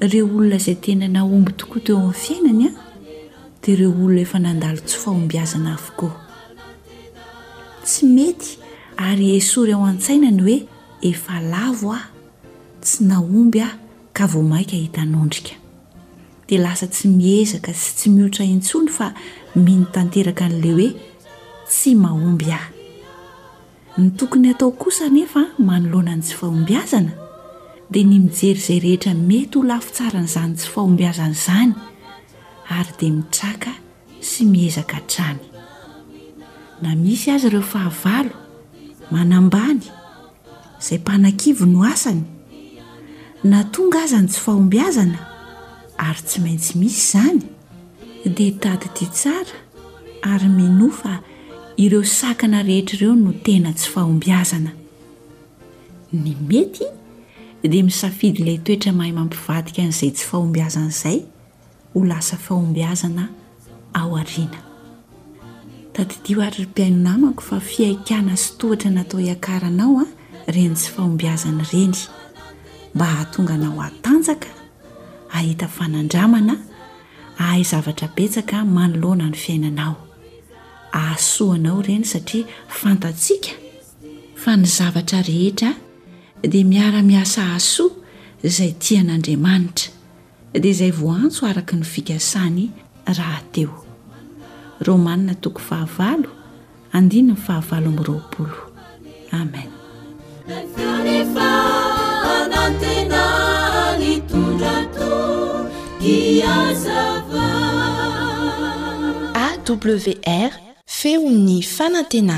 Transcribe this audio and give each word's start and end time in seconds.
reo 0.00 0.26
olona 0.26 0.56
izay 0.56 0.74
tena 0.76 1.08
naomby 1.08 1.52
tokoa 1.56 1.80
teo 1.80 1.96
amin'n 1.96 2.12
fiainany 2.14 2.66
a 2.66 2.70
dia 3.62 3.76
reo 3.76 3.90
olona 3.90 4.20
efa 4.20 4.38
nandalo 4.38 4.80
tsy 4.84 4.98
fahombiazana 4.98 5.72
avoko 5.72 6.10
tsy 7.84 8.04
mety 8.06 8.58
ary 8.96 9.36
esory 9.36 9.72
ao 9.72 9.84
an-tsaina 9.86 10.30
ny 10.30 10.40
hoe 10.42 10.68
efa 11.02 11.40
lavo 11.40 11.92
aho 11.92 12.08
tsy 12.80 13.04
naomby 13.04 13.60
aho 13.62 13.76
ka 14.12 14.26
vo 14.26 14.42
maika 14.42 14.76
hita 14.76 15.04
n'ondrika 15.04 15.54
dia 16.48 16.60
lasa 16.60 16.86
tsy 16.86 17.08
miezaka 17.08 17.72
sy 17.72 17.92
tsy 17.96 18.08
mihotra 18.10 18.44
intsony 18.44 18.88
fa 18.90 19.14
mihino 19.54 19.86
tanteraka 19.92 20.44
an'la 20.44 20.72
hoe 20.74 20.88
tsy 21.68 21.94
mahomby 21.94 22.50
aho 22.52 22.72
ny 23.98 24.10
tokony 24.16 24.50
atao 24.50 24.70
kosa 24.72 25.08
nefa 25.08 25.40
manoloana 25.58 26.16
ny 26.16 26.20
tsy 26.22 26.34
fahombiazana 26.36 27.25
dia 27.88 28.04
ny 28.06 28.18
mijery 28.20 28.58
izay 28.58 28.78
rehetra 28.82 29.12
mety 29.28 29.58
ho 29.58 29.62
loafi 29.68 29.90
tsaranyizany 29.94 30.54
tsy 30.58 30.68
fahombiazana 30.74 31.34
izany 31.38 31.72
ary 32.76 32.92
dia 32.98 33.10
mitraka 33.16 33.72
sy 34.28 34.42
miezaka 34.44 34.98
trany 35.10 35.38
na 36.82 36.94
misy 37.02 37.30
azy 37.30 37.46
ireo 37.46 37.62
fahavalo 37.72 38.34
manambany 39.10 39.84
izay 40.80 40.98
mpanankivo 40.98 41.64
no 41.66 41.82
asany 41.92 42.22
na 43.50 43.62
tonga 43.72 43.98
azany 44.04 44.26
tsy 44.28 44.40
fahombiazana 44.44 45.18
ary 46.08 46.22
tsy 46.26 46.38
maintsy 46.42 46.72
misy 46.78 47.02
izany 47.06 47.40
dia 48.36 48.52
tadidi 48.60 49.06
tsara 49.18 49.56
ary 50.32 50.48
mino 50.48 50.88
fa 50.90 51.20
ireo 51.78 52.04
sakana 52.18 52.62
rehetraireo 52.66 53.14
no 53.14 53.32
tena 53.46 53.70
tsy 53.78 53.88
fahombiazana 53.94 54.70
ny 56.12 56.34
mety 56.50 56.84
di 57.72 57.78
misafidy 57.82 58.40
ilay 58.42 58.58
toetra 58.66 58.92
mahay 58.98 59.12
mampivadika 59.18 59.82
n'izay 59.84 60.10
tsy 60.14 60.24
faombiazan'izay 60.30 61.18
ho 61.94 61.98
lasa 62.10 62.36
faombiazana 62.46 63.24
ao 64.00 64.12
ariana 64.20 64.58
tadidio 65.94 66.38
ary 66.46 66.56
ry 66.56 66.64
m-piaininamako 66.66 67.42
fa 67.50 67.58
fiaikana 67.70 68.34
sy 68.42 68.48
toatra 68.58 68.90
natao 68.96 69.20
hiakaranao 69.24 70.00
a 70.02 70.06
reny 70.54 70.74
tsy 70.76 70.88
faombiazany 70.94 71.62
ireny 71.66 71.94
mba 72.94 73.04
hahatonga 73.04 73.56
nao 73.62 73.82
atanjaka 73.82 74.48
ahita 75.36 75.68
fanandramana 75.68 76.54
ahay 77.38 77.62
zavatra 77.64 78.08
petsaka 78.08 78.64
manoloana 78.64 79.30
ny 79.30 79.36
fiainanao 79.42 79.96
ahasoanao 80.92 81.80
ireny 81.80 82.04
satria 82.04 82.46
fantatsiaka 82.68 83.50
fa 84.34 84.56
ny 84.56 84.64
zavatra 84.66 85.22
rehetra 85.22 85.74
dia 86.44 86.64
miara-miasa 86.66 87.54
asoa 87.56 87.90
izay 88.42 88.74
tian'andriamanitra 88.82 89.92
dia 90.52 90.70
izay 90.72 90.90
voantso 90.92 91.46
araka 91.48 91.76
ny 91.76 91.84
figasany 91.84 92.64
raha 93.16 93.40
teo 93.52 93.86
romanina 94.86 95.34
toor 95.40 95.62
amenawrfeo'ny 109.46 111.56
fanatnana 111.76 112.36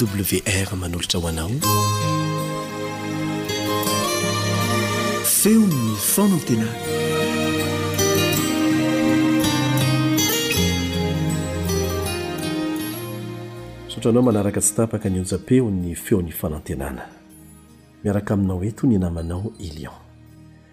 wr 0.00 0.76
manolotra 0.76 1.20
hoanao 1.20 1.50
feony 5.24 5.96
fanantenana 5.96 6.72
sotranao 13.88 14.22
manaraka 14.22 14.60
tsy 14.60 14.74
tapaka 14.76 15.08
ny 15.08 15.20
ojapeo 15.20 15.70
ny 15.70 15.94
feon'ny 15.94 16.32
fanantenana 16.32 17.02
miaraka 18.04 18.34
aminao 18.34 18.64
eto 18.64 18.86
ny 18.86 18.98
namanao 18.98 19.52
ilion 19.58 19.94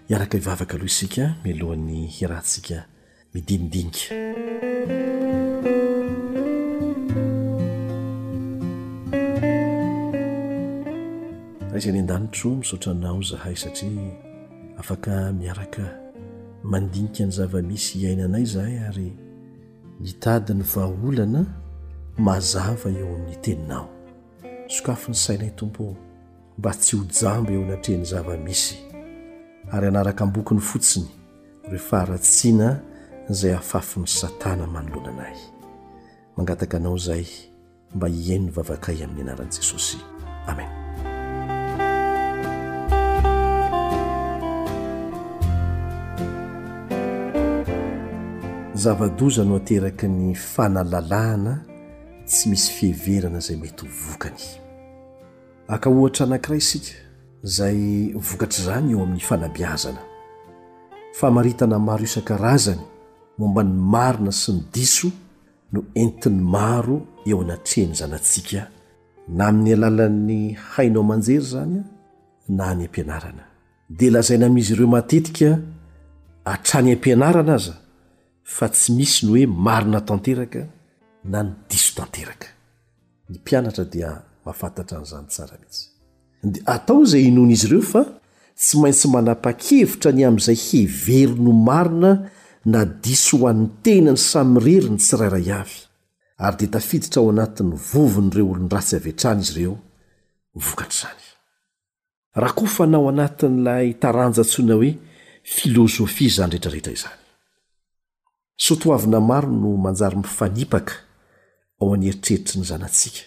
hiaraka 0.08 0.38
ivavaka 0.38 0.72
aloha 0.74 0.86
isika 0.86 1.36
milohan'ny 1.46 2.08
irantsika 2.22 2.86
midinidinika 3.34 4.16
sany 11.82 12.00
andanitro 12.00 12.50
misaotranao 12.56 13.22
zahay 13.24 13.56
satria 13.56 14.12
afaka 14.78 15.34
miaraka 15.34 15.98
mandinika 16.64 17.24
ny 17.26 17.32
zava-misy 17.32 17.98
iainanay 18.00 18.46
zahay 18.46 18.80
ary 18.80 19.14
nitadi 20.00 20.54
ny 20.54 20.64
vaolana 20.64 21.46
mazava 22.18 22.90
eo 23.00 23.16
amin'ny 23.16 23.38
teninao 23.42 23.90
sokafo 24.68 25.12
ny 25.12 25.16
sainay 25.16 25.50
tompo 25.52 25.96
mba 26.58 26.72
tsy 26.74 26.98
hojamby 26.98 27.54
eo 27.54 27.66
natrehan'ny 27.66 28.06
zava-misy 28.06 28.76
ary 29.72 29.88
anaraka 29.88 30.26
mbokiny 30.26 30.60
fotsiny 30.62 31.08
reo 31.72 31.80
faaratsina 31.80 32.80
zay 33.30 33.54
afafiny 33.54 34.08
satana 34.08 34.68
manoloana 34.68 35.12
anay 35.28 35.38
mangataka 36.38 36.78
anao 36.78 36.98
zay 36.98 37.26
mba 37.96 38.08
hihanony 38.08 38.52
vavakay 38.52 39.04
amin'ny 39.04 39.22
anaran'i 39.22 39.56
jesosy 39.56 39.98
amen 40.48 40.89
zavadoza 48.80 49.44
no 49.50 49.56
ateraky 49.60 50.08
ny 50.08 50.34
fanalalàna 50.36 51.54
tsy 52.30 52.46
misy 52.52 52.72
fiheverana 52.78 53.40
zay 53.46 53.58
mahity 53.62 53.86
vokany 54.06 54.40
aka 55.74 55.88
ohatra 56.00 56.24
anankira 56.26 56.56
isika 56.62 56.92
zay 57.56 57.78
vokatr' 58.28 58.62
zany 58.66 58.90
eo 58.94 59.02
amin'ny 59.06 59.20
fanabiazana 59.30 60.00
famaritana 61.20 61.78
maro 61.88 62.04
isan-karazany 62.10 62.80
mombany 63.40 63.74
marina 63.94 64.32
sy 64.42 64.50
ny 64.56 64.62
diso 64.74 65.10
no 65.74 65.80
entin'ny 66.02 66.40
maro 66.56 66.98
eo 67.30 67.38
anatrehany 67.44 67.94
zanantsika 68.00 68.62
na 69.38 69.44
amin'ny 69.50 69.72
alalan'ny 69.78 70.40
hainao 70.76 71.04
manjery 71.10 71.44
zanya 71.54 71.84
na 72.58 72.64
hany 72.72 72.84
ampianarana 72.88 73.44
dia 73.98 74.12
lazaina 74.16 74.48
mizy 74.56 74.74
ireo 74.74 74.88
matetika 74.96 75.50
atrany 76.54 76.90
ampianarana 76.98 77.54
aza 77.56 77.76
fa 78.50 78.68
tsy 78.74 78.92
misy 78.98 79.26
ny 79.28 79.32
hoe 79.32 79.46
marina 79.48 80.02
tanteraka 80.02 80.64
na 81.32 81.44
ny 81.44 81.52
diso 81.70 81.92
tanteraka 82.00 82.48
ny 83.30 83.36
mpianatra 83.40 83.86
dia 83.94 84.10
mahafantatra 84.46 84.98
n'izany 85.02 85.28
tsara 85.34 85.56
misy 85.64 85.84
dia 86.54 86.64
atao 86.76 87.00
izay 87.06 87.26
inon' 87.30 87.54
izy 87.56 87.68
ireo 87.70 87.84
fa 87.92 88.02
tsy 88.64 88.74
maintsy 88.82 89.08
manapa-kevitra 89.16 90.10
ny 90.16 90.24
amin'izay 90.28 90.58
hevery 90.68 91.36
no 91.46 91.54
marina 91.68 92.12
na 92.74 92.82
diso 93.06 93.36
hoanytena 93.44 94.12
ny 94.16 94.22
samyrery 94.32 94.90
ny 94.94 95.00
tsirairay 95.06 95.48
avy 95.62 95.78
ary 96.50 96.58
dia 96.60 96.72
tafiditra 96.76 97.22
ao 97.22 97.30
anatin'ny 97.36 97.78
vovon' 97.92 98.32
ireo 98.34 98.48
olon- 98.56 98.72
ratsy 98.76 98.96
avetrana 99.00 99.46
izy 99.46 99.56
ireo 99.60 99.76
vokatra 100.68 100.96
izany 100.98 101.24
raha 102.42 102.54
koa 102.58 102.76
fa 102.80 102.90
nao 102.94 103.06
anatin'ilay 103.14 103.94
taranja 104.04 104.42
ntsoina 104.48 104.74
hoe 104.80 104.92
filozofia 105.56 106.28
izany 106.34 106.56
retrarehetra 106.58 106.98
izany 107.02 107.19
sotoavina 108.60 109.20
maro 109.20 109.50
no 109.52 109.78
manjary 109.78 110.18
mifanipaka 110.22 110.94
ao 111.82 111.94
any 111.94 112.08
eritreritry 112.10 112.60
ny 112.60 112.66
zanatsika 112.70 113.20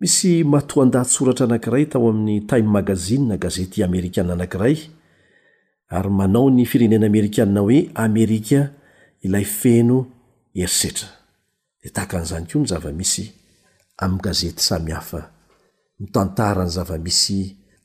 misy 0.00 0.44
matoandahtsoratra 0.52 1.44
anankiray 1.46 1.84
tao 1.90 2.08
amin'ny 2.10 2.40
tyme 2.50 2.68
magazina 2.76 3.36
gazety 3.36 3.82
amerikana 3.84 4.32
anakiray 4.36 4.76
ary 5.98 6.10
manao 6.18 6.50
ny 6.50 6.64
firenena 6.70 7.06
amerikana 7.10 7.60
hoe 7.60 7.90
amerika 8.06 8.60
ilay 9.26 9.44
feno 9.58 9.98
erisetra 10.62 11.08
de 11.82 11.88
tahakan'izany 11.96 12.46
koa 12.50 12.60
ny 12.62 12.66
zava-misy 12.70 13.24
amin'ny 14.02 14.22
gazety 14.26 14.62
samihafa 14.68 15.20
mitantara 15.98 16.64
ny 16.64 16.70
zavamisy 16.78 17.38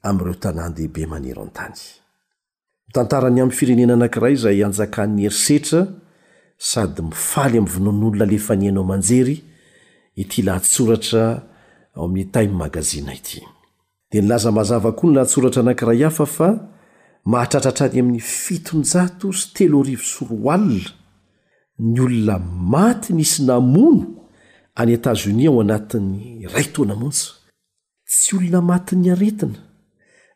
am'ireo 0.07 0.33
tanàn 0.37 0.73
dehibe 0.77 1.05
manero 1.09 1.41
an-tany 1.45 2.03
tantarany 2.95 3.41
amin'ny 3.41 3.55
firenena 3.59 3.93
anankiray 3.97 4.35
zay 4.35 4.63
anjakan'ny 4.67 5.23
herisetra 5.25 5.81
sady 6.69 7.01
mifaly 7.11 7.57
amin'ny 7.59 7.71
vonon'olona 7.75 8.25
lefanianao 8.31 8.83
manjery 8.91 9.37
ity 10.21 10.39
lahtsoratra 10.47 11.25
ao 11.95 12.05
amin'ny 12.07 12.31
tayme 12.35 12.55
magazina 12.63 13.11
ity 13.19 13.39
dia 14.11 14.21
nylaza 14.21 14.51
mazava 14.57 14.91
koa 14.97 15.07
ny 15.09 15.13
lahtsoratra 15.17 15.61
anakiray 15.63 15.99
hafa 16.07 16.25
fa 16.35 16.49
mahatratratrany 17.33 17.97
amin'ny 18.01 18.19
fitonjato 18.41 19.27
sy 19.39 19.45
telo 19.55 19.79
rivo 19.87 20.03
soroalina 20.15 20.91
ny 21.91 21.99
olona 22.05 22.37
maty 22.75 23.09
misy 23.17 23.41
namono 23.49 24.05
any 24.79 24.91
etazonia 24.97 25.49
ao 25.51 25.59
anatin'ny 25.63 26.47
ray 26.53 26.63
tona 26.73 26.93
amontso 26.95 27.29
tsy 28.07 28.31
olona 28.37 28.59
mati 28.69 28.93
ny 28.95 29.07
aretina 29.15 29.57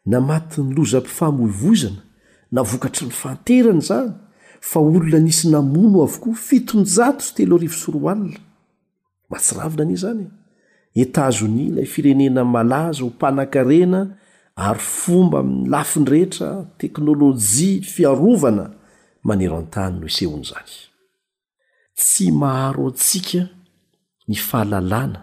na 0.09 0.19
mati 0.29 0.59
ny 0.61 0.71
lozampifamoivozana 0.77 2.03
na 2.51 2.61
vokatry 2.63 3.05
ny 3.07 3.11
fanterana 3.13 3.81
zany 3.81 4.13
fa 4.61 4.79
olona 4.79 5.19
nisy 5.19 5.47
namono 5.53 5.99
avokoa 6.07 6.35
fitonjato 6.47 7.21
sy 7.25 7.33
telo 7.37 7.53
arivo 7.57 7.77
soroalina 7.83 8.39
matsiravina 9.31 9.83
an'iy 9.85 9.99
zany 10.05 10.25
etazonia 11.01 11.65
ilay 11.69 11.87
firenenay 11.93 12.47
malaza 12.55 12.99
ho 13.03 13.07
mpanan-karena 13.13 14.01
ary 14.67 14.83
fomba 14.99 15.37
amin'y 15.43 15.69
lafin 15.73 16.05
rehetra 16.13 16.49
teknôlojia 16.81 17.83
fiarovana 17.93 18.65
manero 19.27 19.55
an-tany 19.61 19.93
no 19.99 20.05
isehona 20.11 20.45
zany 20.51 20.73
tsy 22.01 22.25
maharo 22.41 22.83
antsika 22.89 23.41
ny 24.29 24.35
fahalalàna 24.47 25.19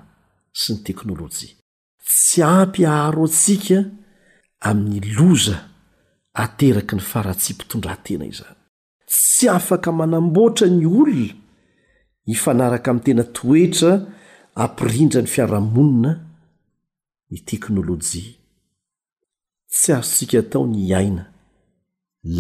sy 0.61 0.69
ny 0.73 0.79
teknôlôjia 0.87 1.53
tsy 2.07 2.39
ampihaharo 2.59 3.25
antsika 3.29 3.79
amin'ny 4.69 5.01
loza 5.19 5.59
ateraky 6.43 6.97
ny 6.97 7.03
faratsy 7.03 7.55
mpitondrantena 7.57 8.25
izany 8.33 8.57
tsy 9.09 9.49
afaka 9.53 9.91
manamboatra 9.93 10.67
ny 10.71 10.85
olona 10.85 11.33
hifanaraka 12.29 12.91
ami'y 12.93 13.05
tena 13.05 13.25
toetra 13.37 13.93
ampirindra 14.65 15.21
ny 15.25 15.31
fiarahamonina 15.35 16.13
ny 17.33 17.39
teknôlojia 17.49 18.37
tsy 19.73 19.89
arosika 19.97 20.41
tao 20.53 20.65
ny 20.73 20.89
aina 21.01 21.25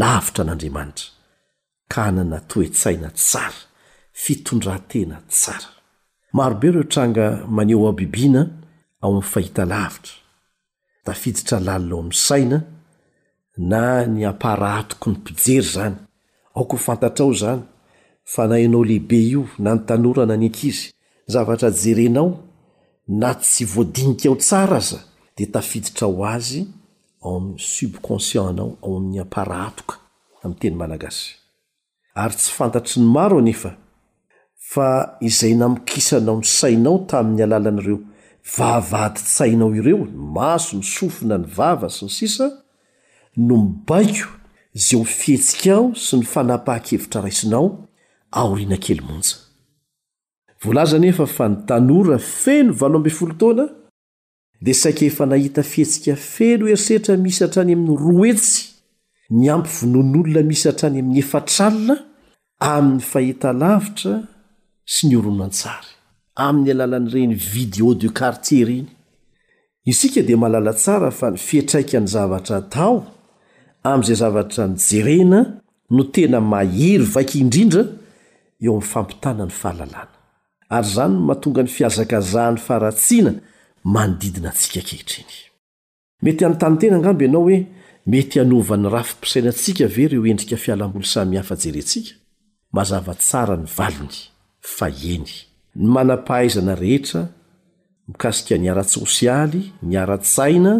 lavitra 0.00 0.42
an'andriamanitra 0.44 1.08
ka 1.92 2.00
hnana 2.10 2.38
toetsaina 2.50 3.08
tsara 3.20 3.60
fitondratena 4.22 5.16
tsara 5.34 5.68
marobe 6.36 6.66
ireo 6.68 6.84
tranga 6.92 7.26
maneo 7.56 7.88
abibiana 7.88 8.42
ao 9.02 9.10
amin'ny 9.10 9.28
fahita 9.32 9.64
lavitra 9.74 10.14
da 11.04 11.12
fiditra 11.22 11.56
lalina 11.66 11.94
ao 11.96 12.02
min'ny 12.04 12.20
saina 12.28 12.58
na 13.56 14.04
ny 14.06 14.24
aparatoka 14.28 15.10
ny 15.10 15.16
mpijery 15.16 15.64
zany 15.68 15.96
aoko 16.54 16.76
h 16.76 16.80
fantatrao 16.80 17.32
zany 17.32 17.62
fa 18.24 18.46
nainao 18.48 18.84
lehibe 18.84 19.16
io 19.28 19.48
na 19.58 19.74
nytanorana 19.74 20.36
ny 20.36 20.46
ankizy 20.46 20.92
zavatra 21.26 21.70
jerenao 21.70 22.38
na 23.08 23.34
tsy 23.34 23.64
voadinika 23.64 24.28
ao 24.28 24.36
tsara 24.36 24.80
za 24.80 24.98
dea 25.36 25.46
tafiditra 25.52 26.06
o 26.06 26.24
azy 26.26 26.66
ao 27.24 27.36
amin'ny 27.36 27.58
subconscientnao 27.58 28.76
ao 28.82 28.96
amin'ny 28.96 29.20
aparatoka 29.24 29.96
amin'nyteny 30.44 30.76
malagasy 30.76 31.34
ary 32.14 32.34
tsy 32.36 32.52
fantatry 32.52 33.00
ny 33.00 33.06
maro 33.08 33.38
anefa 33.38 33.72
fa 34.72 35.16
izay 35.20 35.54
namokisanao 35.56 36.36
ny 36.36 36.44
sainao 36.44 36.98
tamin'ny 37.08 37.42
alala 37.42 37.70
nareo 37.70 37.98
vavady 38.56 39.20
sainao 39.20 39.74
ireo 39.74 40.04
ny 40.04 40.12
maso 40.36 40.76
ny 40.76 40.82
sofina 40.84 41.38
ny 41.38 41.48
vava 41.56 41.88
sy 41.90 42.04
ny 42.04 42.10
sisa 42.12 42.65
no 43.36 43.56
mibaiko 43.56 44.28
zaho 44.74 45.04
fihetsika 45.04 45.72
aho 45.74 45.94
sy 45.94 46.16
ny 46.20 46.24
fanapaha-kevitra 46.26 47.22
raisinao 47.24 47.66
aoriana 48.32 48.76
kely 48.80 49.00
monja 49.00 49.36
e 51.06 51.12
fa 51.12 51.48
nitanora 51.48 52.18
felo 52.18 52.72
valo 52.72 52.98
amb 52.98 53.08
folo 53.08 53.34
taoana 53.34 53.66
dia 54.60 54.74
saika 54.74 55.04
efa 55.04 55.26
nahita 55.26 55.62
fihetsika 55.62 56.16
felo 56.16 56.68
erisetra 56.68 57.16
misy 57.16 57.44
atrany 57.44 57.72
amin'ny 57.72 57.96
roaetsy 58.00 58.72
ny 59.30 59.50
ampy 59.50 59.68
vonon'olona 59.68 60.42
misy 60.42 60.68
atrany 60.68 60.98
amin'ny 60.98 61.18
efatralna 61.18 61.96
amin'ny 62.60 63.00
fahita 63.00 63.52
lavitra 63.52 64.22
sy 64.84 65.08
ny 65.08 65.16
orono 65.16 65.44
antsary 65.44 65.92
amin'ny 66.36 66.70
alalan'n'ireny 66.72 67.34
vidéo 67.36 67.94
de 67.94 68.08
cartereny 68.08 68.86
isika 69.84 70.22
di 70.22 70.36
malala 70.36 70.72
tsara 70.72 71.10
fa 71.10 71.30
ny 71.30 71.38
fietraika 71.38 72.00
ny 72.00 72.06
zavatra 72.08 72.62
tao 72.62 73.12
amin'izay 73.92 74.16
zavatra 74.22 74.66
ny 74.68 74.76
jerena 74.90 75.40
no 75.94 76.02
tena 76.14 76.40
mahery 76.52 77.04
vaky 77.14 77.38
indrindra 77.44 77.84
eo 78.64 78.70
amin'ny 78.72 78.88
fampitana 78.92 79.44
ny 79.48 79.54
fahalalàna 79.62 80.14
ary 80.76 80.88
izany 80.92 81.14
n 81.16 81.24
mahatonga 81.28 81.62
ny 81.66 81.70
fiazakazahany 81.76 82.58
fahratsiana 82.66 83.32
manodidina 83.94 84.48
antsika 84.52 84.80
kehitreny 84.88 85.34
mety 86.24 86.42
anyntanyn 86.46 86.78
tena 86.80 86.96
angambo 86.98 87.22
ianao 87.24 87.44
hoe 87.46 87.58
mety 88.12 88.36
hanovan'ny 88.42 88.86
rafipisainantsika 88.96 89.82
ave 89.88 90.02
ireo 90.06 90.26
endrika 90.30 90.56
fialam-bola 90.64 91.06
samihafa-jerentsika 91.14 92.12
mazava 92.76 93.14
tsara 93.14 93.56
ny 93.62 93.66
valiny 93.78 94.16
fa 94.76 94.86
eny 95.14 95.30
ny 95.80 95.86
manam-pahaizana 95.94 96.74
rehetra 96.82 97.22
mikasika 98.08 98.54
niara-tsosialy 98.58 99.62
ny 99.86 99.94
ara--tsaina 100.02 100.72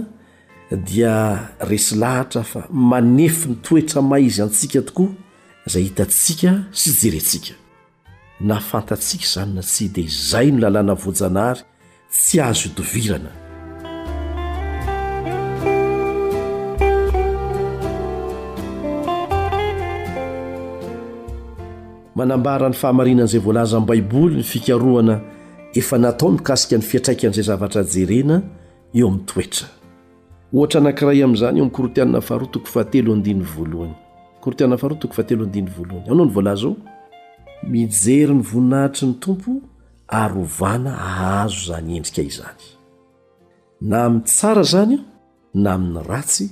dia 0.74 1.52
resy 1.60 1.94
lahatra 1.96 2.42
fa 2.42 2.66
manefy 2.70 3.48
nytoetra 3.50 4.02
maizy 4.02 4.42
antsika 4.42 4.82
tokoa 4.82 5.12
zay 5.70 5.82
hitantsika 5.86 6.52
sy 6.74 6.90
jerentsika 7.00 7.54
nafantatsika 8.40 9.26
zany 9.34 9.52
na 9.54 9.62
sy 9.62 9.86
de 9.94 10.00
izay 10.08 10.50
no 10.52 10.58
lalàna 10.64 10.94
voajanaary 10.94 11.60
tsy 12.10 12.40
ahzo 12.40 12.68
odovirana 12.70 13.30
manambara 22.16 22.69
ny 22.69 22.74
fahamarinan'izay 22.80 23.40
voalaza 23.44 23.76
an' 23.78 23.86
baiboly 23.86 24.34
ny 24.40 24.42
fikaroana 24.42 25.20
efa 25.74 25.98
natao 25.98 26.32
nikasika 26.32 26.76
ny 26.79 26.82
fiatraikan'izay 26.91 27.44
zavatra 27.48 27.82
jerena 27.94 28.43
eo 28.94 29.06
amin'ny 29.08 29.26
toetra 29.29 29.69
ohatra 30.53 30.81
nankiray 30.81 31.22
am'izany 31.24 31.58
ao 31.58 31.62
amikorotiaina 31.65 32.20
faharotoko 32.20 32.67
faatelo 32.67 33.12
andiny 33.15 33.43
voalohany 33.43 33.94
korotianna 34.41 34.76
faharo 34.76 34.94
toko 34.96 35.15
faatelo 35.15 35.44
andiny 35.44 35.69
voalohany 35.70 36.10
anao 36.12 36.26
ny 36.26 36.31
voalazao 36.32 36.76
mijery 37.62 38.34
ny 38.34 38.43
voninahitry 38.43 39.06
ny 39.06 39.15
tompo 39.15 39.50
ar 40.08 40.38
ovana 40.38 40.93
ahazo 40.98 41.72
zany 41.72 41.96
endrika 41.96 42.22
izany 42.22 42.65
na 43.81 44.05
amin'y 44.05 44.22
tsara 44.24 44.62
zany 44.62 44.98
na 45.55 45.72
amin'ny 45.74 46.03
ratsy 46.08 46.48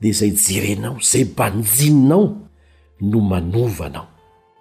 de 0.00 0.12
zay 0.12 0.30
jerenao 0.32 0.96
zay 1.02 1.24
banjininao 1.36 2.24
no 3.00 3.20
manovanao 3.20 4.06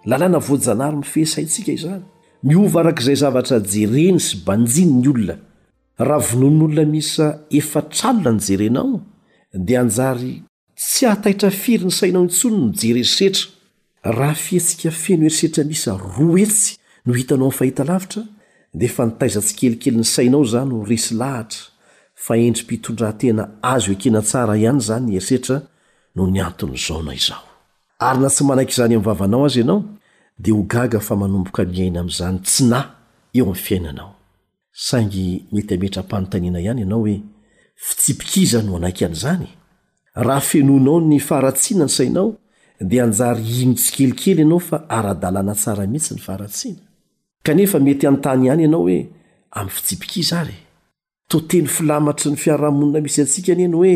lalàna 0.05 0.39
voajanary 0.39 0.97
mifehsaintsika 0.97 1.71
izany 1.71 2.03
miova 2.43 2.79
arak'zay 2.81 3.15
zavatra 3.15 3.59
jereny 3.59 4.19
sy 4.19 4.37
banjininy 4.45 5.07
olona 5.09 5.37
raha 5.99 6.19
vononon'olona 6.19 6.85
misa 6.89 7.25
efa 7.51 7.81
tralona 7.81 8.31
ny 8.33 8.39
jerenao 8.39 8.93
dia 9.65 9.81
anjary 9.81 10.41
tsy 10.77 11.05
hataitra 11.05 11.51
firy 11.53 11.85
ny 11.85 11.91
sainao 11.93 12.23
intsony 12.25 12.57
ny 12.65 12.71
jereerisetra 12.79 13.45
raha 14.17 14.35
fihetsika 14.35 14.91
feno 14.91 15.27
erisetra 15.29 15.63
misa 15.63 15.93
roa 15.97 16.39
etsy 16.45 16.77
no 17.05 17.13
hitanao 17.13 17.45
aminy 17.47 17.57
fahita 17.59 17.83
lavitra 17.89 18.23
dia 18.77 18.89
fa 18.95 19.05
nitaiza 19.05 19.41
tsy 19.45 19.53
kelikely 19.59 19.97
ny 19.97 20.03
sainao 20.13 20.43
zany 20.53 20.71
ho 20.73 20.81
resy 20.91 21.11
lahatra 21.21 21.61
fa 22.25 22.33
endrym-pitondratena 22.47 23.43
azo 23.73 23.91
ho 23.91 23.95
ekena 23.95 24.21
tsara 24.25 24.57
ihany 24.57 24.81
izany 24.81 25.13
erisetra 25.17 25.57
noho 26.15 26.29
ny 26.31 26.39
anton'izaona 26.47 27.13
izaho 27.21 27.47
ary 28.07 28.19
na 28.21 28.29
tsy 28.33 28.41
manaiky 28.49 28.73
izany 28.75 28.95
amin'ny 28.95 29.05
vavanao 29.07 29.45
azy 29.45 29.61
ianao 29.61 29.79
dia 30.41 30.53
ho 30.55 30.61
gaga 30.73 30.99
fa 30.99 31.15
manomboka 31.15 31.61
miaina 31.71 31.99
amin'izany 32.01 32.39
tsy 32.41 32.61
na 32.71 32.79
eo 33.37 33.45
ami'ny 33.45 33.61
fiainanao 33.67 34.12
saingy 34.75 35.45
mety 35.51 35.73
hametrampanontaniana 35.75 36.59
ihany 36.59 36.79
ianao 36.81 36.99
hoe 37.01 37.21
fitsipikiza 37.75 38.61
no 38.61 38.75
anaiky 38.77 39.05
an'izany 39.05 39.47
raha 40.15 40.39
fenonao 40.41 40.99
ny 41.01 41.19
faharatsiana 41.19 41.85
ny 41.85 41.89
sainao 41.89 42.35
dia 42.89 43.03
anjary 43.03 43.43
inotsikelikely 43.61 44.41
ianao 44.41 44.59
fa 44.59 44.77
ara-dalàna 44.89 45.55
tsara 45.55 45.85
mihitsy 45.87 46.13
ny 46.13 46.19
faharatsiana 46.21 46.79
kanefa 47.43 47.79
mety 47.79 48.07
anontany 48.07 48.45
ihany 48.45 48.61
ianao 48.63 48.81
hoe 48.81 48.99
amin'ny 49.51 49.73
fitsipikiza 49.75 50.39
ary 50.41 50.57
toteny 51.29 51.67
filamatry 51.67 52.31
ny 52.31 52.37
fiarahamonina 52.37 52.99
misy 53.01 53.19
antsika 53.21 53.53
ny 53.55 53.63
eny 53.63 53.75
hoe 53.75 53.93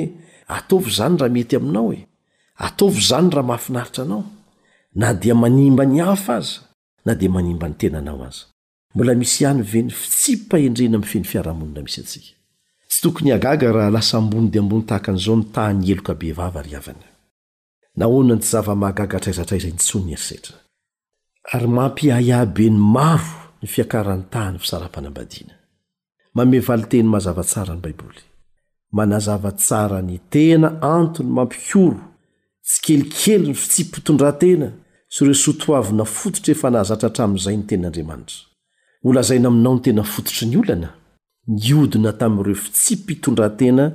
ataovy 0.55 0.89
zany 0.97 1.17
raha 1.19 1.29
mety 1.33 1.55
aminao 1.55 1.93
e 1.93 1.99
ataovy 2.65 2.97
izany 3.01 3.29
raha 3.35 3.47
mahafinaritra 3.47 4.03
anao 4.05 4.23
na 4.95 5.13
dia 5.13 5.35
manimba 5.35 5.85
ny 5.85 5.97
hafa 6.01 6.35
aza 6.35 6.59
na 7.05 7.15
dia 7.15 7.29
manimba 7.29 7.67
ny 7.67 7.73
tenanao 7.77 8.23
azy 8.27 8.43
mbola 8.97 9.13
misy 9.21 9.43
ihany 9.43 9.61
veny 9.71 9.89
fitsipahendrena 10.01 10.95
ami'nyfeny 10.97 11.25
fiarahamonira 11.31 11.81
misy 11.85 11.99
antsika 12.01 12.31
tsy 12.89 12.99
tokony 13.01 13.29
agagara 13.37 13.85
lasa 13.95 14.13
ambony 14.21 14.47
dia 14.53 14.61
ambony 14.63 14.83
tahaka 14.89 15.09
an'izao 15.11 15.35
ny 15.39 15.45
tahny 15.55 15.83
eloka 15.93 16.13
be 16.21 16.29
vava 16.39 16.61
ry 16.65 16.73
avana 16.79 17.05
nahoana 17.99 18.33
n 18.37 18.41
tsy 18.41 18.49
zava-mahagaga 18.53 19.17
traizatrayzay 19.23 19.71
nytso 19.75 19.97
ersetra 20.15 20.55
ary 21.53 21.67
mampiayab 21.77 22.51
eny 22.67 22.79
maro 22.95 23.37
ny 23.61 23.67
fiakarantahany 23.73 24.57
fisara-panam-badiana 24.65 25.53
mame 26.37 26.57
valy 26.67 26.85
teny 26.91 27.05
mahazavatsara 27.11 27.73
ny 27.77 27.81
baiboly 27.85 28.23
manazavatsara 28.97 29.99
ny 30.07 30.15
tena 30.33 30.69
antony 30.95 31.29
mampikoro 31.37 31.99
tsy 32.67 32.77
kelikely 32.85 33.53
ny 33.53 33.55
fitsippitondrantena 33.61 34.69
sy 35.13 35.19
ireo 35.23 35.37
sotoavina 35.43 36.01
fototra 36.17 36.51
efa 36.57 36.73
nahazatra 36.73 37.09
hatramin'izay 37.13 37.53
ny 37.59 37.65
ten'andriamanitra 37.69 38.46
olazaina 39.03 39.47
aminao 39.49 39.73
no 39.75 39.79
tena 39.79 40.03
fototry 40.03 40.47
ny 40.47 40.57
olana 40.57 40.89
miodina 41.47 42.13
tamin'ireo 42.13 42.55
fitsi 42.55 42.95
pitondratena 43.05 43.85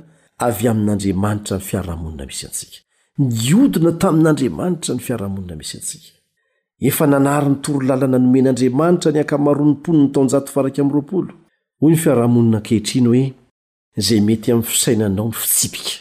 avy 0.47 0.65
amin'n'andriamanitra 0.71 1.55
ny 1.57 1.63
fiarahamonina 1.69 2.25
misy 2.29 2.45
antsika 2.47 2.79
miodina 3.27 3.91
tamin'andriamanitra 4.01 4.91
ny 4.95 5.01
fiarahamonina 5.05 5.55
misy 5.59 5.75
antsika 5.77 6.11
efa 6.89 7.05
nanary 7.07 7.49
ny 7.49 7.55
toro 7.63 7.79
lalana 7.87 8.17
nomen'andriamanitra 8.23 9.09
ny 9.13 9.19
akamaroanompon 9.23 9.95
ny 10.03 10.07
taonjatofaraka 10.13 10.81
amroapolo 10.81 11.33
hoy 11.79 11.91
ny 11.91 11.97
fiarahamonina 12.03 12.57
akehitriny 12.63 13.07
hoe 13.09 13.23
izay 13.97 14.21
mety 14.21 14.51
amin'ny 14.51 14.69
fisainanao 14.71 15.25
ny 15.27 15.31
fitsipika 15.35 15.93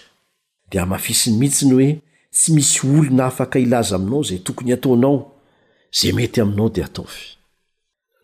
dia 0.71 0.87
mafisiny 0.87 1.37
mihitsiny 1.38 1.75
hoe 1.75 1.90
tsy 2.32 2.52
misy 2.54 2.87
olona 2.87 3.25
afaka 3.26 3.59
ilaza 3.59 3.97
aminao 3.97 4.23
zay 4.23 4.38
tokony 4.38 4.73
ataonao 4.73 5.32
zay 6.00 6.12
mety 6.12 6.40
aminao 6.40 6.68
dia 6.71 6.85
ataovy 6.85 7.21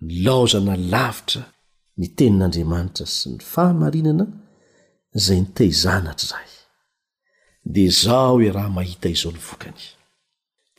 laozana 0.02 0.76
lavitra 0.78 1.42
ny 1.98 2.06
tenin'andriamanitra 2.14 3.06
sy 3.06 3.32
ny 3.34 3.38
fahamarinana 3.42 4.26
zay 5.14 5.40
nitehzanatra 5.42 6.28
zaay 6.30 6.50
dia 7.66 7.90
zao 7.90 8.36
hoe 8.36 8.52
raha 8.54 8.70
mahita 8.70 9.08
izao 9.10 9.32
ny 9.34 9.40
vokany 9.48 9.82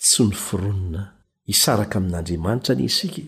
tsy 0.03 0.23
ny 0.29 0.35
fironina 0.45 1.03
isaraka 1.53 1.99
amin'andriamanitra 1.99 2.75
ny 2.79 2.87
asiky 2.87 3.23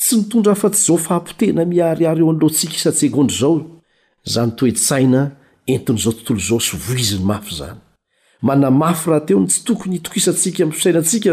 tsy 0.00 0.16
nitondra 0.18 0.52
afa 0.56 0.70
tsy 0.74 0.82
zao 0.88 0.98
fahampotena 1.06 1.64
miariary 1.68 2.20
eo 2.20 2.28
an'loatsika 2.32 2.74
isantsegondry 2.76 3.38
zao 3.42 3.54
zany 4.34 4.50
toetsaina 4.58 5.22
entin'izao 5.72 6.12
tontolo 6.16 6.40
zao 6.48 6.60
sy 6.60 6.74
voiziny 6.86 7.24
mafy 7.30 7.54
zany 7.60 7.80
mana 8.46 8.68
mafy 8.82 9.10
raha 9.10 9.22
teony 9.28 9.46
tsy 9.50 9.60
tokony 9.66 9.96
hitok 9.96 10.16
isantsika 10.20 10.66
mfisaina 10.66 10.98
antsika 11.02 11.32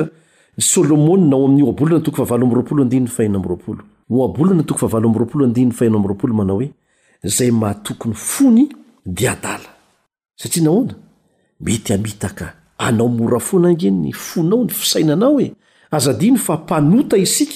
solomony 0.62 1.28
nao 1.28 1.46
amin'ny 1.46 1.64
oabolna 1.64 2.00
toko 2.00 2.26
favalo 2.26 2.46
amroapolo 2.48 2.84
andi 2.84 3.00
ny 3.00 3.08
fahino 3.08 3.40
mrapolo 3.40 3.84
oabolna 4.10 4.64
toko 4.64 4.88
favamrpolo 4.88 5.48
dn 5.48 5.72
fahino 5.72 6.00
mrapolo 6.00 6.34
manao 6.34 6.56
hoe 6.58 6.70
zay 7.24 7.52
mahatokony 7.52 8.14
fony 8.14 8.68
dia 9.06 9.32
adala 9.32 9.70
satria 10.36 10.64
nahona 10.64 10.96
mety 11.62 11.92
hamitaka 11.94 12.54
anao 12.78 13.08
mora 13.08 13.40
fona 13.40 13.68
angeny 13.70 13.98
ny 14.02 14.14
fonao 14.14 14.64
ny 14.64 14.70
fisainanao 14.70 15.42
e 15.42 15.54
azadiny 15.92 16.38
fa 16.38 16.58
mpanota 16.58 17.18
isika 17.18 17.54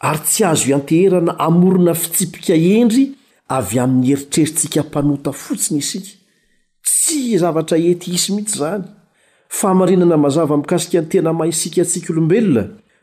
ary 0.00 0.18
tsy 0.18 0.44
azo 0.44 0.64
hianteherana 0.64 1.36
amorona 1.38 1.94
fitsipika 1.94 2.54
endry 2.54 3.12
avy 3.48 3.78
amin'ny 3.78 4.06
heritrerintsika 4.08 4.82
mpanota 4.82 5.32
fotsiny 5.32 5.78
isika 5.78 6.10
tsy 6.84 7.38
zavatra 7.38 7.78
ety 7.78 8.12
isy 8.14 8.32
mihitsy 8.32 8.58
zany 8.58 8.84
fahamarinana 9.50 10.16
mazava 10.16 10.56
mikasika 10.56 11.00
ny 11.02 11.08
tena 11.08 11.30
mahisika 11.38 11.82
atsika 11.82 12.08
olombelona 12.12 12.62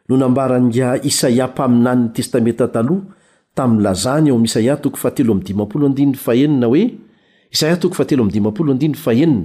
no 0.10 0.16
nambaranynga 0.22 0.88
isaia 1.10 1.46
mpaminanyn'ny 1.52 2.14
testameta 2.16 2.68
taloh 2.76 3.00
tamin'ny 3.56 3.84
lazany 3.84 4.30
ao 4.32 4.38
ami' 4.38 4.48
isaia 4.52 4.76
toko 4.84 4.98
fa 5.04 5.10
aheina 6.32 6.68
oe 6.74 6.84
isaiaaena 7.54 9.40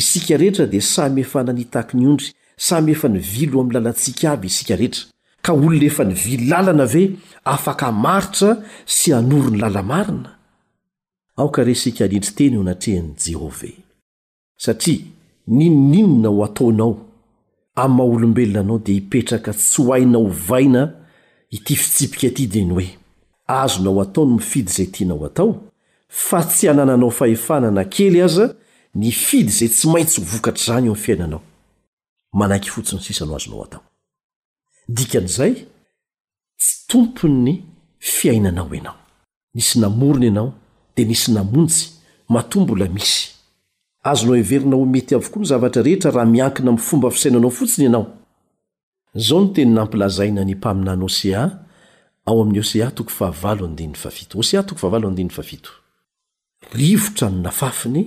isika 0.00 0.34
rehetra 0.40 0.66
dia 0.72 0.80
samy 0.94 1.20
efa 1.20 1.40
nanitaki 1.48 1.94
ny 1.96 2.06
ondry 2.10 2.28
samy 2.56 2.92
efa 2.92 3.08
nivilo 3.14 3.60
amin'ny 3.60 3.72
lalatsika 3.74 4.26
avy 4.34 4.46
isika 4.52 4.74
rehetra 4.80 5.04
ka 5.44 5.52
olona 5.52 5.84
efa 5.90 6.04
nivilo 6.10 6.44
lalana 6.50 6.84
ve 6.94 7.02
afaka 7.54 7.86
maritra 7.92 8.50
sy 8.96 9.08
anoro 9.18 9.50
ny 9.50 9.58
lalamarina 9.62 10.30
ak 11.42 11.54
reska 11.68 12.04
alitry 12.04 12.34
tey 12.38 12.50
o 12.58 12.62
natrehan'jehova 12.68 13.66
e. 13.66 14.94
ninninona 15.50 16.30
o 16.30 16.44
ataonao 16.44 16.94
a'nymaha 17.76 18.08
olombelona 18.14 18.60
anao 18.60 18.78
de 18.84 18.92
hipetraka 18.94 19.52
tsy 19.52 19.82
ho 19.82 19.92
ainao 19.94 20.26
vaina 20.48 20.82
ity 21.56 21.74
fisipika 21.80 22.26
atydiny 22.28 22.72
hoe 22.74 22.88
azonao 23.62 24.00
atao 24.02 24.24
no 24.26 24.36
mifidy 24.36 24.70
zay 24.70 24.86
tianao 24.86 25.24
atao 25.26 25.48
fa 26.08 26.40
tsy 26.48 26.66
hanananao 26.68 27.10
fahefana 27.10 27.70
na 27.70 27.84
kely 27.84 28.22
aza 28.24 28.46
ny 28.94 29.10
fidy 29.10 29.50
zay 29.58 29.68
tsy 29.68 29.86
maintsy 29.88 30.20
hovokatr' 30.20 30.60
izany 30.62 30.86
eo 30.86 30.92
amn 30.92 30.98
fiainanao 31.02 31.42
manaky 32.32 32.70
fotsiny 32.70 33.02
sisano 33.02 33.36
azonao 33.36 33.64
atao 33.64 33.82
dikan'zay 34.88 35.52
tsy 36.60 36.72
tompo 36.88 37.28
ny 37.28 37.54
fiainanao 37.98 38.74
ianao 38.74 38.98
nisy 39.54 39.78
namorona 39.80 40.28
anao 40.28 40.54
de 40.96 41.04
nisy 41.04 41.32
namonjy 41.32 41.80
matombola 42.28 42.86
misy 42.88 43.39
azonao 44.02 44.36
everina 44.36 44.76
ho 44.76 44.84
mety 44.86 45.14
avokoa 45.14 45.40
no 45.40 45.44
zavatra 45.46 45.82
rehetra 45.84 46.10
raha 46.10 46.26
miankina 46.30 46.72
mi'n 46.72 46.80
fomba 46.80 47.10
fisainanao 47.12 47.50
fotsiny 47.52 47.84
ianao 47.84 48.06
zao 49.14 49.40
no 49.44 49.50
teny 49.54 49.74
nampilazaina 49.76 50.44
ny 50.44 50.54
mpaminany 50.56 51.02
osea 51.08 51.42
ao 52.26 52.40
amin'ny 52.42 52.60
osea 52.64 52.88
toko 52.96 53.10
fahavalo 53.10 53.66
adiy 53.68 53.90
afito 54.08 54.38
osea 54.38 54.62
toko 54.62 54.80
fahavalody 54.80 55.28
fafito 55.36 55.70
rivotra 56.72 57.28
ny 57.30 57.40
nafafiny 57.44 58.04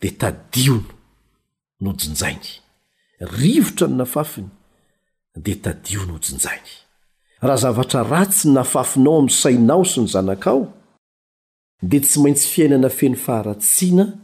dia 0.00 0.10
tadiono 0.20 0.90
no 1.80 1.90
ojinjainy 1.90 2.50
rivotra 3.38 3.86
ny 3.88 3.94
nafafiny 3.96 4.48
dia 5.44 5.56
tadio 5.62 6.04
no 6.06 6.12
hojinjainy 6.18 6.70
raha 7.40 7.56
zavatra 7.62 8.02
ratsy 8.12 8.48
ny 8.48 8.54
nafafinao 8.54 9.18
amin'y 9.18 9.34
sainao 9.40 9.84
sy 9.84 10.00
ny 10.00 10.06
zanakaao 10.12 10.62
dia 11.82 12.00
tsy 12.00 12.18
maintsy 12.20 12.46
fiainana 12.52 12.90
feny 12.90 13.14
faharatsiana 13.24 14.23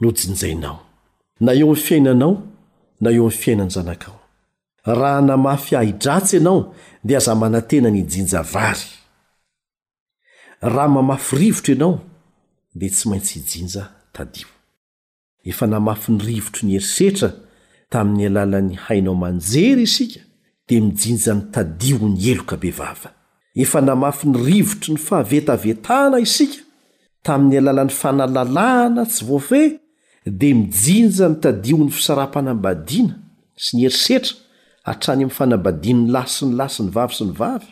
no 0.00 0.10
jinjainao 0.12 0.78
na 1.40 1.52
eo 1.54 1.68
any 1.72 1.76
fiainanao 1.80 2.42
na 3.00 3.10
eo 3.10 3.26
any 3.26 3.30
fiainany 3.40 3.70
zanakao 3.70 4.20
raha 4.84 5.20
namafy 5.20 5.76
ahidratsy 5.76 6.36
ianao 6.36 6.74
dia 7.04 7.16
aza 7.18 7.34
manantena 7.34 7.90
ny 7.90 8.02
jinja 8.02 8.42
vary 8.42 8.80
raha 10.62 10.88
mamafy 10.88 11.36
rivotro 11.36 11.72
ianao 11.74 12.00
dia 12.74 12.90
tsy 12.90 13.08
maintsy 13.08 13.38
hijinja 13.38 13.90
tadio 14.12 14.46
efa 15.44 15.66
namafy 15.66 16.12
ny 16.12 16.20
rivotro 16.24 16.62
ny 16.66 16.72
herisetra 16.72 17.30
tamin'ny 17.90 18.26
alalan'ny 18.26 18.74
hainao 18.76 19.14
manjery 19.14 19.82
isika 19.82 20.20
dia 20.68 20.80
mijinja 20.80 21.34
ny 21.34 21.40
tadio 21.50 21.98
ny 22.08 22.20
eloka 22.30 22.56
bevava 22.56 23.10
efa 23.62 23.80
namafy 23.80 24.28
ny 24.28 24.36
rivotro 24.46 24.94
ny 24.94 25.00
fahavetavetana 25.06 26.18
isika 26.26 26.58
tamin'ny 27.26 27.56
alalan'ny 27.58 27.92
fanalalàna 28.00 29.02
tsy 29.12 29.24
vofe 29.28 29.79
dia 30.26 30.54
mijinja 30.54 31.28
ny 31.28 31.36
tadio 31.42 31.76
n'ny 31.80 31.92
fisaram-panambadiana 31.96 33.14
sy 33.60 33.72
ny 33.78 33.86
herisetra 33.88 34.36
hatrany 34.88 35.24
amin'n 35.24 35.32
fanambadianany 35.36 36.10
lay 36.12 36.26
sy 36.28 36.48
ny 36.48 36.56
lay 36.58 36.68
sy 36.72 36.84
ny 36.84 36.92
vavy 36.92 37.14
sy 37.16 37.26
ny 37.28 37.34
vavy 37.38 37.68